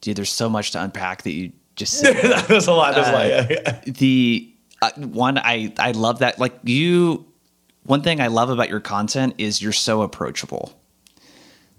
[0.00, 2.16] Dude, there's so much to unpack that you just said.
[2.48, 2.94] there's a lot.
[2.94, 3.26] There's uh, a lot.
[3.26, 3.80] Yeah, yeah.
[3.86, 7.26] The uh, one I I love that like you
[7.84, 10.78] one thing I love about your content is you're so approachable.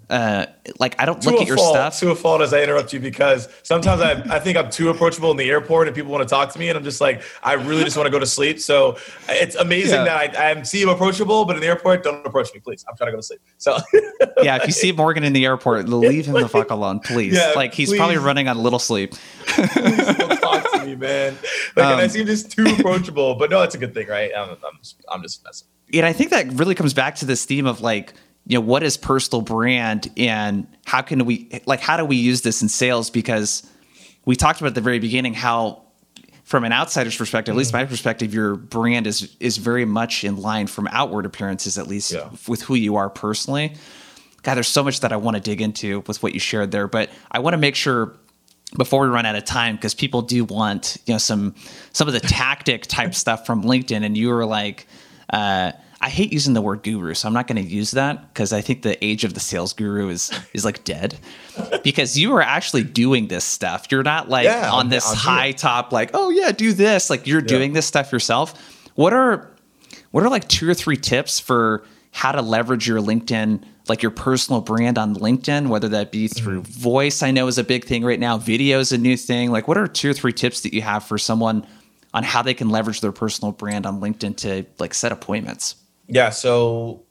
[0.09, 0.45] Uh,
[0.79, 1.99] like I don't to look at your fault, stuff.
[1.99, 5.31] To a fault, as I interrupt you, because sometimes I, I think I'm too approachable
[5.31, 7.53] in the airport, and people want to talk to me, and I'm just like, I
[7.53, 8.59] really just want to go to sleep.
[8.59, 8.97] So
[9.29, 10.29] it's amazing yeah.
[10.29, 12.85] that I, I see him approachable, but in the airport, don't approach me, please.
[12.89, 13.41] I'm trying to go to sleep.
[13.57, 13.77] So
[14.41, 17.33] yeah, if you see Morgan in the airport, leave him the fuck alone, please.
[17.33, 17.97] Yeah, like he's please.
[17.97, 19.13] probably running on a little sleep.
[19.45, 21.37] please don't talk to me, man.
[21.75, 24.31] Like, um, I seem just too approachable, but no, it's a good thing, right?
[24.35, 27.45] I'm, I'm, just, I'm just messing and I think that really comes back to this
[27.45, 28.13] theme of like,
[28.45, 32.41] you know, what is personal brand and how can we like how do we use
[32.41, 33.09] this in sales?
[33.09, 33.69] Because
[34.25, 35.83] we talked about at the very beginning how
[36.43, 40.37] from an outsider's perspective, at least my perspective, your brand is is very much in
[40.37, 42.29] line from outward appearances, at least yeah.
[42.47, 43.75] with who you are personally.
[44.43, 46.87] God, there's so much that I want to dig into with what you shared there,
[46.87, 48.17] but I want to make sure
[48.77, 51.55] before we run out of time because people do want you know some
[51.93, 54.85] some of the tactic type stuff from LinkedIn, and you were like.
[55.29, 55.71] Uh,
[56.03, 58.59] I hate using the word guru, so I'm not going to use that because I
[58.59, 61.17] think the age of the sales guru is is like dead.
[61.81, 63.87] because you are actually doing this stuff.
[63.89, 67.09] You're not like yeah, on this I'm high top, like oh yeah, do this.
[67.09, 67.47] Like you're yeah.
[67.47, 68.53] doing this stuff yourself.
[68.95, 69.49] What are
[70.11, 74.11] what are like two or three tips for how to leverage your LinkedIn, like your
[74.11, 76.81] personal brand on LinkedIn, whether that be through mm-hmm.
[76.81, 77.23] voice?
[77.23, 78.37] I know is a big thing right now.
[78.37, 79.51] Video is a new thing.
[79.51, 81.65] Like what are two or three tips that you have for someone?
[82.15, 85.77] on how they can leverage their personal brand on LinkedIn to like set appointments
[86.13, 87.05] yeah, so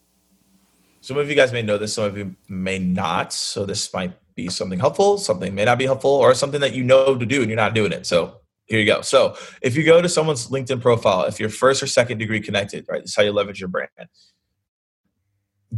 [1.01, 3.33] some of you guys may know this, some of you may not.
[3.33, 6.83] So this might be something helpful, something may not be helpful, or something that you
[6.83, 8.05] know to do and you're not doing it.
[8.05, 9.01] So here you go.
[9.01, 12.85] So if you go to someone's LinkedIn profile, if you're first or second degree connected,
[12.87, 13.89] right, this is how you leverage your brand.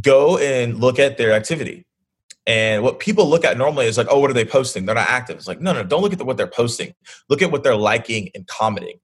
[0.00, 1.84] Go and look at their activity.
[2.46, 4.86] And what people look at normally is like, oh, what are they posting?
[4.86, 5.36] They're not active.
[5.36, 6.94] It's like, no, no, don't look at what they're posting.
[7.28, 9.00] Look at what they're liking and commenting.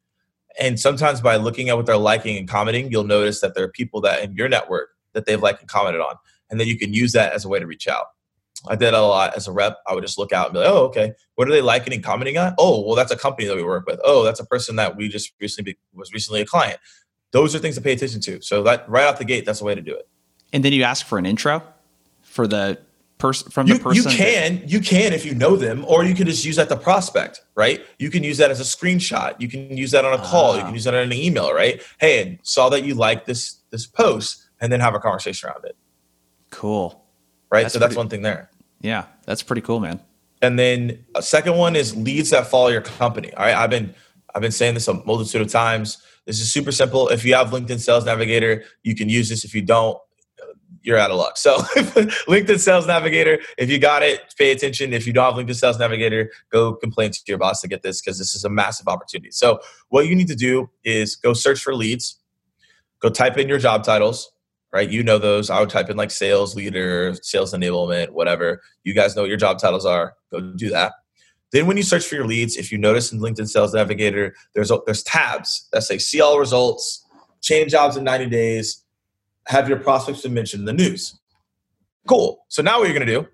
[0.61, 3.69] And sometimes by looking at what they're liking and commenting, you'll notice that there are
[3.69, 6.17] people that in your network that they've liked and commented on.
[6.51, 8.07] And then you can use that as a way to reach out.
[8.69, 9.79] I did a lot as a rep.
[9.87, 12.05] I would just look out and be like, oh, okay, what are they liking and
[12.05, 12.55] commenting on?
[12.59, 13.99] Oh, well, that's a company that we work with.
[14.05, 16.79] Oh, that's a person that we just recently was recently a client.
[17.33, 18.41] Those are things to pay attention to.
[18.43, 20.09] So that right out the gate, that's a way to do it.
[20.53, 21.63] And then you ask for an intro
[22.21, 22.79] for the
[23.23, 24.11] person from you, the person?
[24.11, 26.77] You can, you can if you know them, or you can just use that to
[26.77, 27.81] prospect, right?
[27.99, 29.41] You can use that as a screenshot.
[29.41, 30.57] You can use that on a call.
[30.57, 30.75] You can ah.
[30.75, 31.81] use that on an email, right?
[31.99, 35.77] Hey, saw that you like this this post, and then have a conversation around it.
[36.51, 37.03] Cool.
[37.51, 37.63] Right.
[37.63, 38.51] That's so that's one thing there.
[38.81, 40.01] Yeah, that's pretty cool, man.
[40.43, 43.33] And then a second one is leads that follow your company.
[43.35, 43.95] All right, I've been
[44.35, 46.03] I've been saying this a multitude of times.
[46.27, 47.09] This is super simple.
[47.09, 49.45] If you have LinkedIn Sales Navigator, you can use this.
[49.45, 49.99] If you don't,
[50.83, 51.37] you're out of luck.
[51.37, 51.57] So
[52.29, 54.93] LinkedIn Sales Navigator, if you got it, pay attention.
[54.93, 58.01] If you don't have LinkedIn Sales Navigator, go complain to your boss to get this
[58.01, 59.31] because this is a massive opportunity.
[59.31, 62.19] So what you need to do is go search for leads,
[63.01, 64.33] go type in your job titles,
[64.73, 64.89] right?
[64.89, 65.51] You know those.
[65.51, 68.63] I would type in like sales leader, sales enablement, whatever.
[68.85, 70.15] You guys know what your job titles are.
[70.31, 70.93] Go do that.
[71.53, 74.73] Then when you search for your leads, if you notice in LinkedIn Sales Navigator, there's
[74.87, 77.07] there's tabs that say see all results,
[77.43, 78.83] change jobs in 90 days,
[79.47, 81.19] have your prospects been mentioned in the news.
[82.09, 82.45] Cool.
[82.49, 83.27] So now what you're gonna do,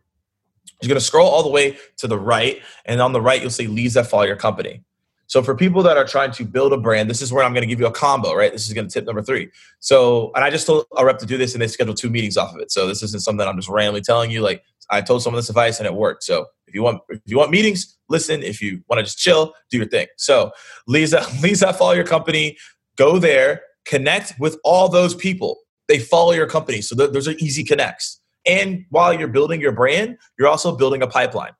[0.82, 3.66] you're gonna scroll all the way to the right, and on the right you'll see
[3.66, 4.84] leads that follow your company.
[5.28, 7.62] So for people that are trying to build a brand, this is where I'm going
[7.62, 8.50] to give you a combo, right?
[8.50, 9.50] This is going to tip number three.
[9.78, 12.38] So, and I just told a rep to do this, and they scheduled two meetings
[12.38, 12.72] off of it.
[12.72, 14.40] So this isn't something I'm just randomly telling you.
[14.40, 16.24] Like I told someone this advice, and it worked.
[16.24, 18.42] So if you want, if you want meetings, listen.
[18.42, 20.06] If you want to just chill, do your thing.
[20.16, 20.50] So
[20.86, 22.56] Lisa, Lisa, follow your company.
[22.96, 25.58] Go there, connect with all those people.
[25.88, 28.20] They follow your company, so th- those are easy connects.
[28.46, 31.52] And while you're building your brand, you're also building a pipeline.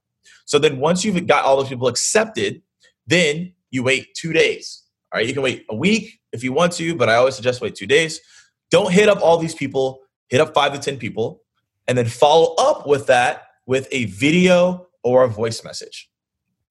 [0.45, 2.63] So then once you've got all those people accepted,
[3.07, 4.85] then you wait two days.
[5.13, 7.61] All right, you can wait a week if you want to, but I always suggest
[7.61, 8.21] wait two days.
[8.71, 11.43] Don't hit up all these people, hit up five to 10 people,
[11.87, 16.11] and then follow up with that with a video or a voice message.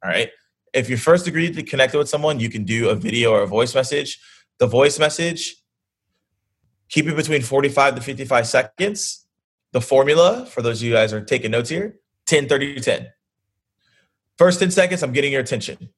[0.03, 0.29] All right.
[0.73, 3.47] If you first agree to connect with someone, you can do a video or a
[3.47, 4.19] voice message.
[4.59, 5.55] The voice message,
[6.89, 9.25] keep it between 45 to 55 seconds.
[9.73, 13.07] The formula, for those of you guys are taking notes here 10, 30, 10.
[14.37, 15.89] First 10 seconds, I'm getting your attention.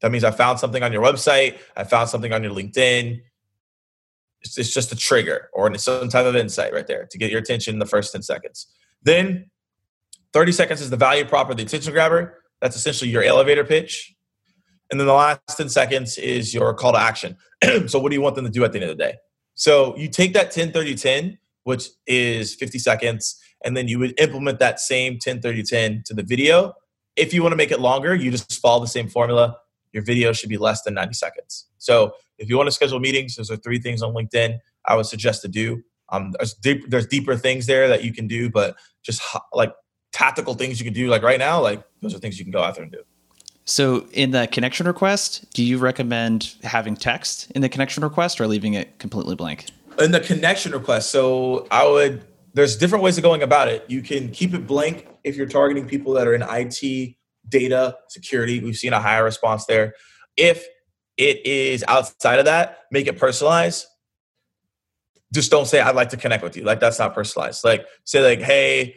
[0.00, 3.20] That means I found something on your website, I found something on your LinkedIn.
[4.42, 7.40] It's, it's just a trigger or some type of insight right there to get your
[7.40, 8.68] attention in the first 10 seconds.
[9.02, 9.50] Then
[10.32, 12.42] 30 seconds is the value prop or the attention grabber.
[12.60, 14.14] That's essentially your elevator pitch.
[14.90, 17.36] And then the last 10 seconds is your call to action.
[17.86, 19.16] so, what do you want them to do at the end of the day?
[19.58, 24.18] So, you take that 10 30 10, which is 50 seconds, and then you would
[24.18, 26.72] implement that same 10 30 10 to the video.
[27.16, 29.58] If you want to make it longer, you just follow the same formula
[29.92, 31.66] your video should be less than 90 seconds.
[31.78, 35.06] So if you want to schedule meetings, those are three things on LinkedIn I would
[35.06, 35.82] suggest to do.
[36.10, 39.74] Um, there's, deep, there's deeper things there that you can do, but just like
[40.12, 42.62] tactical things you can do, like right now, like those are things you can go
[42.62, 43.02] out there and do.
[43.68, 48.46] So in the connection request, do you recommend having text in the connection request or
[48.46, 49.66] leaving it completely blank?
[49.98, 52.24] In the connection request, so I would.
[52.54, 53.84] There's different ways of going about it.
[53.86, 57.14] You can keep it blank if you're targeting people that are in IT
[57.46, 58.58] data security.
[58.60, 59.92] We've seen a higher response there.
[60.34, 60.66] If
[61.18, 63.86] it is outside of that, make it personalized.
[65.30, 66.64] Just don't say I'd like to connect with you.
[66.64, 67.64] Like that's not personalized.
[67.64, 68.94] Like say like, hey,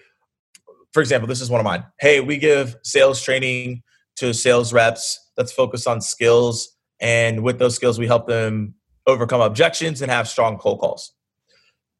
[0.94, 1.84] for example, this is one of mine.
[2.00, 3.84] Hey, we give sales training
[4.18, 8.76] to sales reps that's focused on skills, and with those skills, we help them
[9.08, 11.14] overcome objections and have strong cold calls.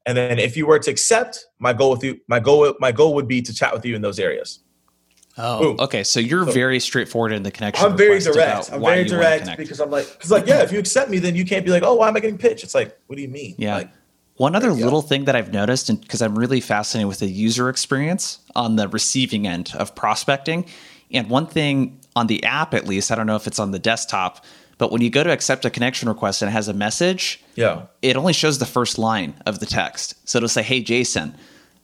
[0.06, 3.14] And then if you were to accept, my goal with you, my goal, my goal
[3.14, 4.60] would be to chat with you in those areas.
[5.38, 6.04] Oh, okay.
[6.04, 7.86] So you're so, very straightforward in the connection.
[7.86, 8.72] I'm very direct.
[8.72, 11.44] I'm very direct because I'm like, because like, yeah, if you accept me, then you
[11.44, 12.64] can't be like, oh, why am I getting pitched?
[12.64, 13.54] It's like, what do you mean?
[13.58, 13.76] Yeah.
[13.76, 13.90] Like,
[14.36, 17.68] one other little thing that I've noticed, and because I'm really fascinated with the user
[17.68, 20.66] experience on the receiving end of prospecting,
[21.10, 23.78] and one thing on the app, at least, I don't know if it's on the
[23.78, 24.44] desktop,
[24.78, 27.82] but when you go to accept a connection request and it has a message, yeah,
[28.02, 30.14] it only shows the first line of the text.
[30.28, 31.34] So it'll say, "Hey, Jason."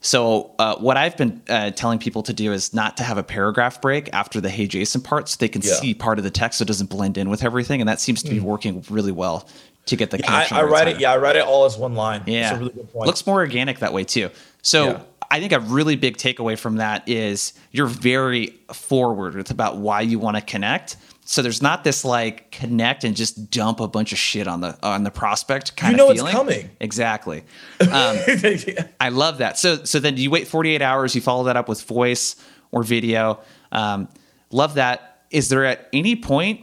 [0.01, 3.23] So uh, what I've been uh, telling people to do is not to have a
[3.23, 5.73] paragraph break after the "Hey Jason" part, so they can yeah.
[5.73, 8.23] see part of the text, so it doesn't blend in with everything, and that seems
[8.23, 8.43] to be mm.
[8.43, 9.47] working really well
[9.85, 10.57] to get the yeah, connection.
[10.57, 10.99] I, I write it.
[10.99, 12.23] Yeah, I write it all as one line.
[12.25, 14.29] Yeah, really looks more organic that way too.
[14.61, 14.85] So.
[14.85, 15.01] Yeah.
[15.31, 20.01] I think a really big takeaway from that is you're very forward with about why
[20.01, 20.97] you want to connect
[21.29, 24.75] so there's not this like connect and just dump a bunch of shit on the
[24.81, 26.31] on the prospect kind you know of feeling.
[26.31, 26.69] it's coming.
[26.79, 27.43] Exactly.
[27.81, 28.87] Um, yeah.
[28.99, 29.59] I love that.
[29.59, 31.13] So so then you wait 48 hours.
[31.13, 32.35] You follow that up with voice
[32.71, 33.41] or video.
[33.71, 34.09] Um,
[34.49, 35.21] love that.
[35.29, 36.61] Is there at any point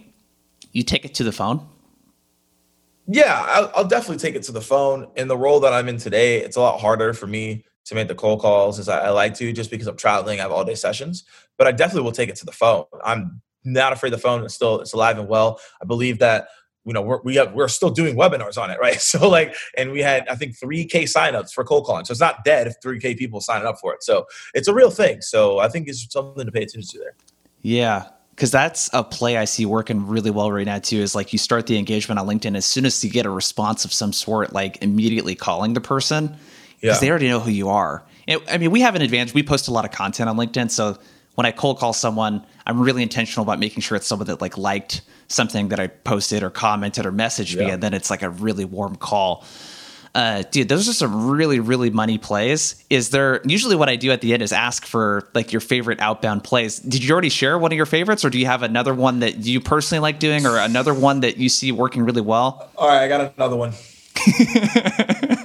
[0.72, 1.64] you take it to the phone?
[3.07, 5.07] Yeah, I'll, I'll definitely take it to the phone.
[5.14, 8.09] In the role that I'm in today, it's a lot harder for me to make
[8.09, 10.38] the cold calls as I, I like to, just because I'm traveling.
[10.38, 11.25] I have all day sessions,
[11.57, 12.85] but I definitely will take it to the phone.
[13.05, 14.44] I'm not afraid of the phone.
[14.44, 15.61] It's still it's alive and well.
[15.81, 16.49] I believe that
[16.85, 19.01] you know we're, we have we're still doing webinars on it, right?
[19.01, 22.44] So like, and we had I think 3k signups for cold calling, so it's not
[22.44, 24.03] dead if 3k people sign up for it.
[24.03, 25.20] So it's a real thing.
[25.22, 27.14] So I think it's something to pay attention to there.
[27.62, 30.99] Yeah, because that's a play I see working really well right now too.
[30.99, 33.84] Is like you start the engagement on LinkedIn as soon as you get a response
[33.84, 36.37] of some sort, like immediately calling the person
[36.81, 37.01] because yeah.
[37.01, 38.05] they already know who you are.
[38.27, 39.35] It, I mean, we have an advantage.
[39.35, 40.99] We post a lot of content on LinkedIn, so
[41.37, 44.59] when I cold call someone, I'm really intentional about making sure it's someone that like
[44.59, 47.66] liked something that I posted or commented or messaged yeah.
[47.66, 49.45] me, and then it's like a really warm call.
[50.14, 52.83] Uh, dude, those are some really, really money plays.
[52.89, 56.01] Is there usually what I do at the end is ask for like your favorite
[56.01, 56.79] outbound plays.
[56.79, 59.45] Did you already share one of your favorites, or do you have another one that
[59.45, 62.70] you personally like doing, or another one that you see working really well?
[62.77, 63.74] All right, I got another one.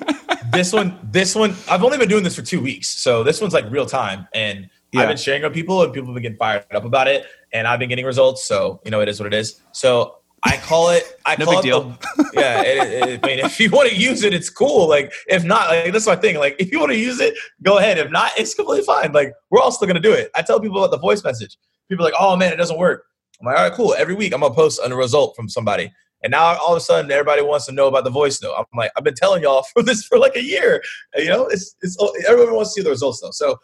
[0.52, 3.54] this one, this one, I've only been doing this for two weeks, so this one's
[3.54, 5.02] like real time, and yeah.
[5.02, 7.68] I've been sharing with people, and people have been getting fired up about it, and
[7.68, 8.43] I've been getting results.
[8.45, 9.62] So you know, it is what it is.
[9.72, 11.20] So I call it.
[11.26, 11.82] I no call it deal.
[11.82, 14.89] The, yeah, it, it, I mean, if you want to use it, it's cool.
[14.89, 16.38] Like, if not, like that's my thing.
[16.38, 17.97] Like, if you want to use it, go ahead.
[17.97, 19.12] If not, it's completely fine.
[19.12, 20.32] Like, we're all still gonna do it.
[20.36, 21.58] I tell people about the voice message.
[21.89, 23.06] People are like, oh man, it doesn't work.
[23.39, 23.95] I'm like, all right, cool.
[23.97, 25.91] Every week, I'm gonna post a result from somebody.
[26.24, 28.54] And now all of a sudden, everybody wants to know about the voice note.
[28.58, 30.84] I'm like, I've been telling y'all for this for like a year.
[31.16, 31.98] You know, it's it's
[32.28, 33.32] everyone wants to see the results though.
[33.32, 33.58] So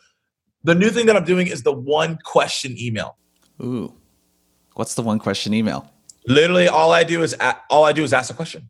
[0.64, 3.18] the new thing that I'm doing is the one question email.
[3.62, 3.94] Ooh,
[4.74, 5.92] what's the one question email?
[6.28, 7.36] Literally, all I do is
[7.70, 8.70] all I do is ask a question.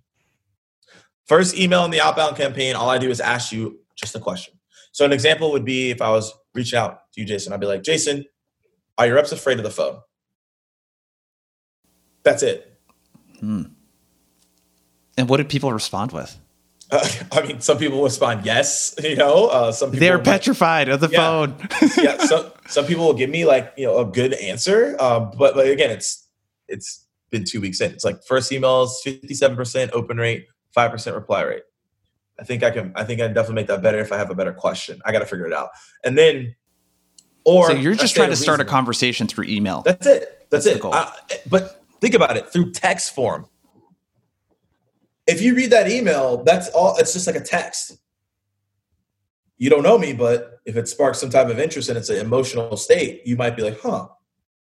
[1.26, 4.54] First email in the outbound campaign, all I do is ask you just a question.
[4.94, 7.66] So an example would be if I was reaching out to you, Jason, I'd be
[7.68, 8.26] like, Jason,
[8.98, 10.00] are your reps afraid of the phone?
[12.24, 12.80] That's it.
[13.40, 13.64] Hmm.
[15.18, 16.38] And what did people respond with?
[16.92, 18.96] Uh, I mean, some people respond yes.
[19.04, 21.56] You know, uh, some people they're petrified of the yeah, phone.
[21.98, 25.56] yeah, some some people will give me like you know a good answer, um, but
[25.56, 26.28] but again, it's
[26.68, 27.92] it's been two weeks in.
[27.92, 31.64] It's like first emails, fifty seven percent open rate, five percent reply rate.
[32.40, 32.92] I think I can.
[32.96, 35.02] I think I can definitely make that better if I have a better question.
[35.06, 35.70] I got to figure it out,
[36.04, 36.56] and then.
[37.44, 39.82] Or so you're just trying to start a conversation through email.
[39.82, 40.48] That's it.
[40.50, 40.86] That's, That's it.
[40.86, 41.10] Uh,
[41.50, 43.46] but think about it through text form
[45.28, 46.98] if you read that email, that's all.
[46.98, 47.98] It's just like a text.
[49.58, 52.18] You don't know me, but if it sparks some type of interest and it's an
[52.18, 54.08] emotional state, you might be like, "Huh,"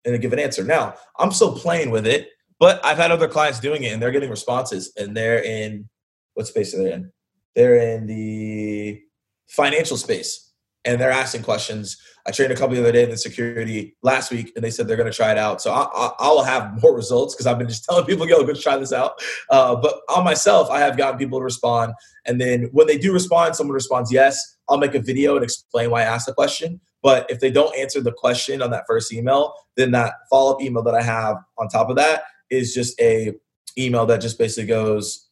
[0.04, 0.64] and give an answer.
[0.64, 4.10] Now, I'm still playing with it, but I've had other clients doing it, and they're
[4.10, 5.88] getting responses, and they're in
[6.34, 7.12] what space are they in?
[7.54, 9.02] They're in the
[9.46, 10.51] financial space
[10.84, 11.96] and they're asking questions.
[12.26, 14.86] I trained a couple the other day in the security last week, and they said
[14.86, 15.60] they're going to try it out.
[15.60, 18.76] So I, will have more results because I've been just telling people, "Yo, go try
[18.76, 19.20] this out."
[19.50, 21.94] Uh, but on myself, I have gotten people to respond,
[22.26, 24.56] and then when they do respond, someone responds yes.
[24.68, 26.80] I'll make a video and explain why I asked the question.
[27.02, 30.62] But if they don't answer the question on that first email, then that follow up
[30.62, 33.34] email that I have on top of that is just a
[33.76, 35.28] email that just basically goes,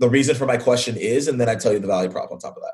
[0.00, 2.38] "The reason for my question is," and then I tell you the value prop on
[2.38, 2.72] top of that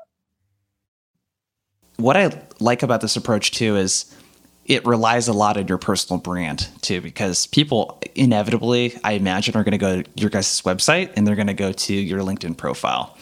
[1.99, 4.13] what I like about this approach too is
[4.65, 9.63] it relies a lot on your personal brand too, because people inevitably, I imagine, are
[9.63, 12.55] going to go to your guys' website and they're going to go to your LinkedIn
[12.55, 13.17] profile.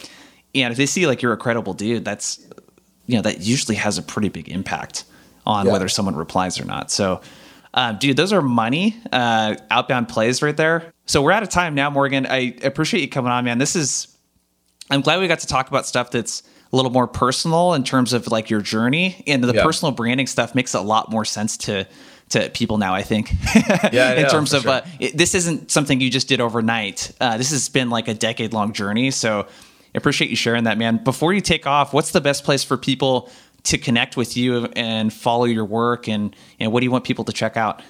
[0.54, 2.46] And if they see like you're a credible dude, that's,
[3.06, 5.06] you know, that usually has a pretty big impact
[5.46, 5.72] on yeah.
[5.72, 6.92] whether someone replies or not.
[6.92, 7.22] So,
[7.74, 10.92] um, dude, those are money uh, outbound plays right there.
[11.06, 12.26] So we're out of time now, Morgan.
[12.26, 13.58] I appreciate you coming on, man.
[13.58, 14.08] This is,
[14.90, 18.14] I'm glad we got to talk about stuff that's a little more personal in terms
[18.14, 19.24] of like your journey.
[19.28, 19.64] And the yeah.
[19.64, 21.88] personal branding stuff makes a lot more sense to
[22.30, 23.32] to people now i think.
[23.94, 24.72] Yeah, in terms of sure.
[24.72, 27.12] uh, it, this isn't something you just did overnight.
[27.22, 29.12] Uh, this has been like a decade long journey.
[29.12, 31.02] So I appreciate you sharing that man.
[31.04, 33.30] Before you take off what's the best place for people
[33.64, 36.08] to connect with you and follow your work?
[36.08, 37.82] And and what do you want people to check out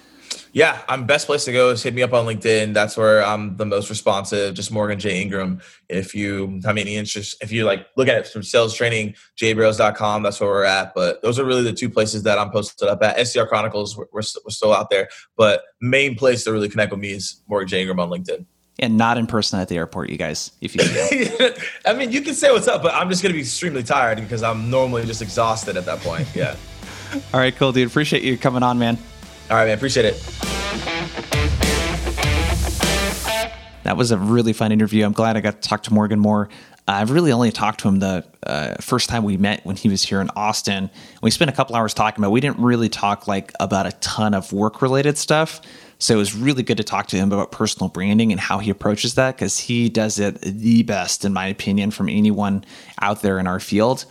[0.58, 2.74] yeah, I'm best place to go is hit me up on LinkedIn.
[2.74, 4.56] That's where I'm the most responsive.
[4.56, 5.62] Just Morgan J Ingram.
[5.90, 10.24] If you have any interest, if you like look at it from sales training, jbarrows.com,
[10.24, 10.94] that's where we're at.
[10.96, 13.18] But those are really the two places that I'm posted up at.
[13.18, 15.10] SDR Chronicles, we're, we're, we're still out there.
[15.36, 18.46] But main place to really connect with me is Morgan J Ingram on LinkedIn.
[18.80, 20.52] And not in person at the airport, you guys.
[20.62, 21.52] If you,
[21.86, 24.44] I mean, you can say what's up, but I'm just gonna be extremely tired because
[24.44, 26.28] I'm normally just exhausted at that point.
[26.36, 26.56] Yeah.
[27.34, 27.88] All right, cool, dude.
[27.88, 28.98] Appreciate you coming on, man.
[29.50, 29.78] All right, man.
[29.78, 30.22] Appreciate it.
[33.84, 35.06] That was a really fun interview.
[35.06, 36.50] I'm glad I got to talk to Morgan more.
[36.90, 40.04] I've really only talked to him the uh, first time we met when he was
[40.04, 40.90] here in Austin.
[41.22, 42.32] We spent a couple hours talking about.
[42.32, 45.62] We didn't really talk like about a ton of work related stuff.
[46.00, 48.70] So it was really good to talk to him about personal branding and how he
[48.70, 52.66] approaches that because he does it the best, in my opinion, from anyone
[53.02, 54.04] out there in our field.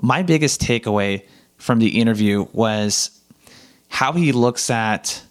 [0.00, 1.26] My biggest takeaway
[1.58, 3.19] from the interview was
[3.90, 5.22] how he looks at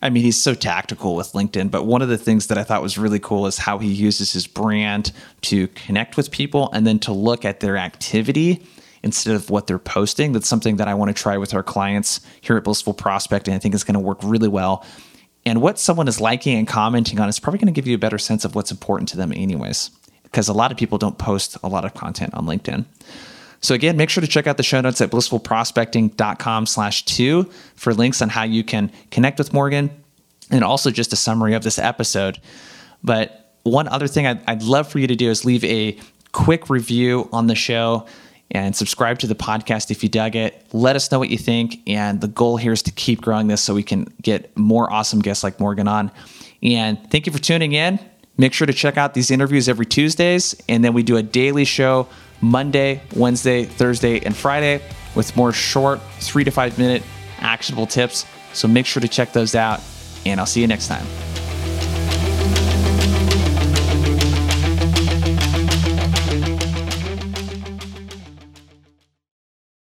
[0.00, 2.82] I mean, he's so tactical with LinkedIn, but one of the things that I thought
[2.82, 5.10] was really cool is how he uses his brand
[5.42, 8.62] to connect with people and then to look at their activity
[9.02, 10.32] instead of what they're posting.
[10.32, 13.56] That's something that I want to try with our clients here at Blissful Prospect, and
[13.56, 14.86] I think is going to work really well.
[15.44, 17.98] And what someone is liking and commenting on is probably going to give you a
[17.98, 19.90] better sense of what's important to them, anyways,
[20.22, 22.84] because a lot of people don't post a lot of content on LinkedIn.
[23.60, 27.44] So again, make sure to check out the show notes at blissfulprospecting.com slash two
[27.74, 29.90] for links on how you can connect with Morgan
[30.50, 32.38] and also just a summary of this episode.
[33.02, 35.98] But one other thing I'd, I'd love for you to do is leave a
[36.32, 38.06] quick review on the show
[38.50, 40.64] and subscribe to the podcast if you dug it.
[40.72, 41.80] Let us know what you think.
[41.86, 45.20] And the goal here is to keep growing this so we can get more awesome
[45.20, 46.10] guests like Morgan on.
[46.62, 47.98] And thank you for tuning in.
[48.38, 50.54] Make sure to check out these interviews every Tuesdays.
[50.68, 52.08] And then we do a daily show
[52.40, 54.80] Monday, Wednesday, Thursday, and Friday
[55.14, 57.02] with more short, three to five minute
[57.40, 58.24] actionable tips.
[58.52, 59.80] So make sure to check those out,
[60.24, 61.06] and I'll see you next time.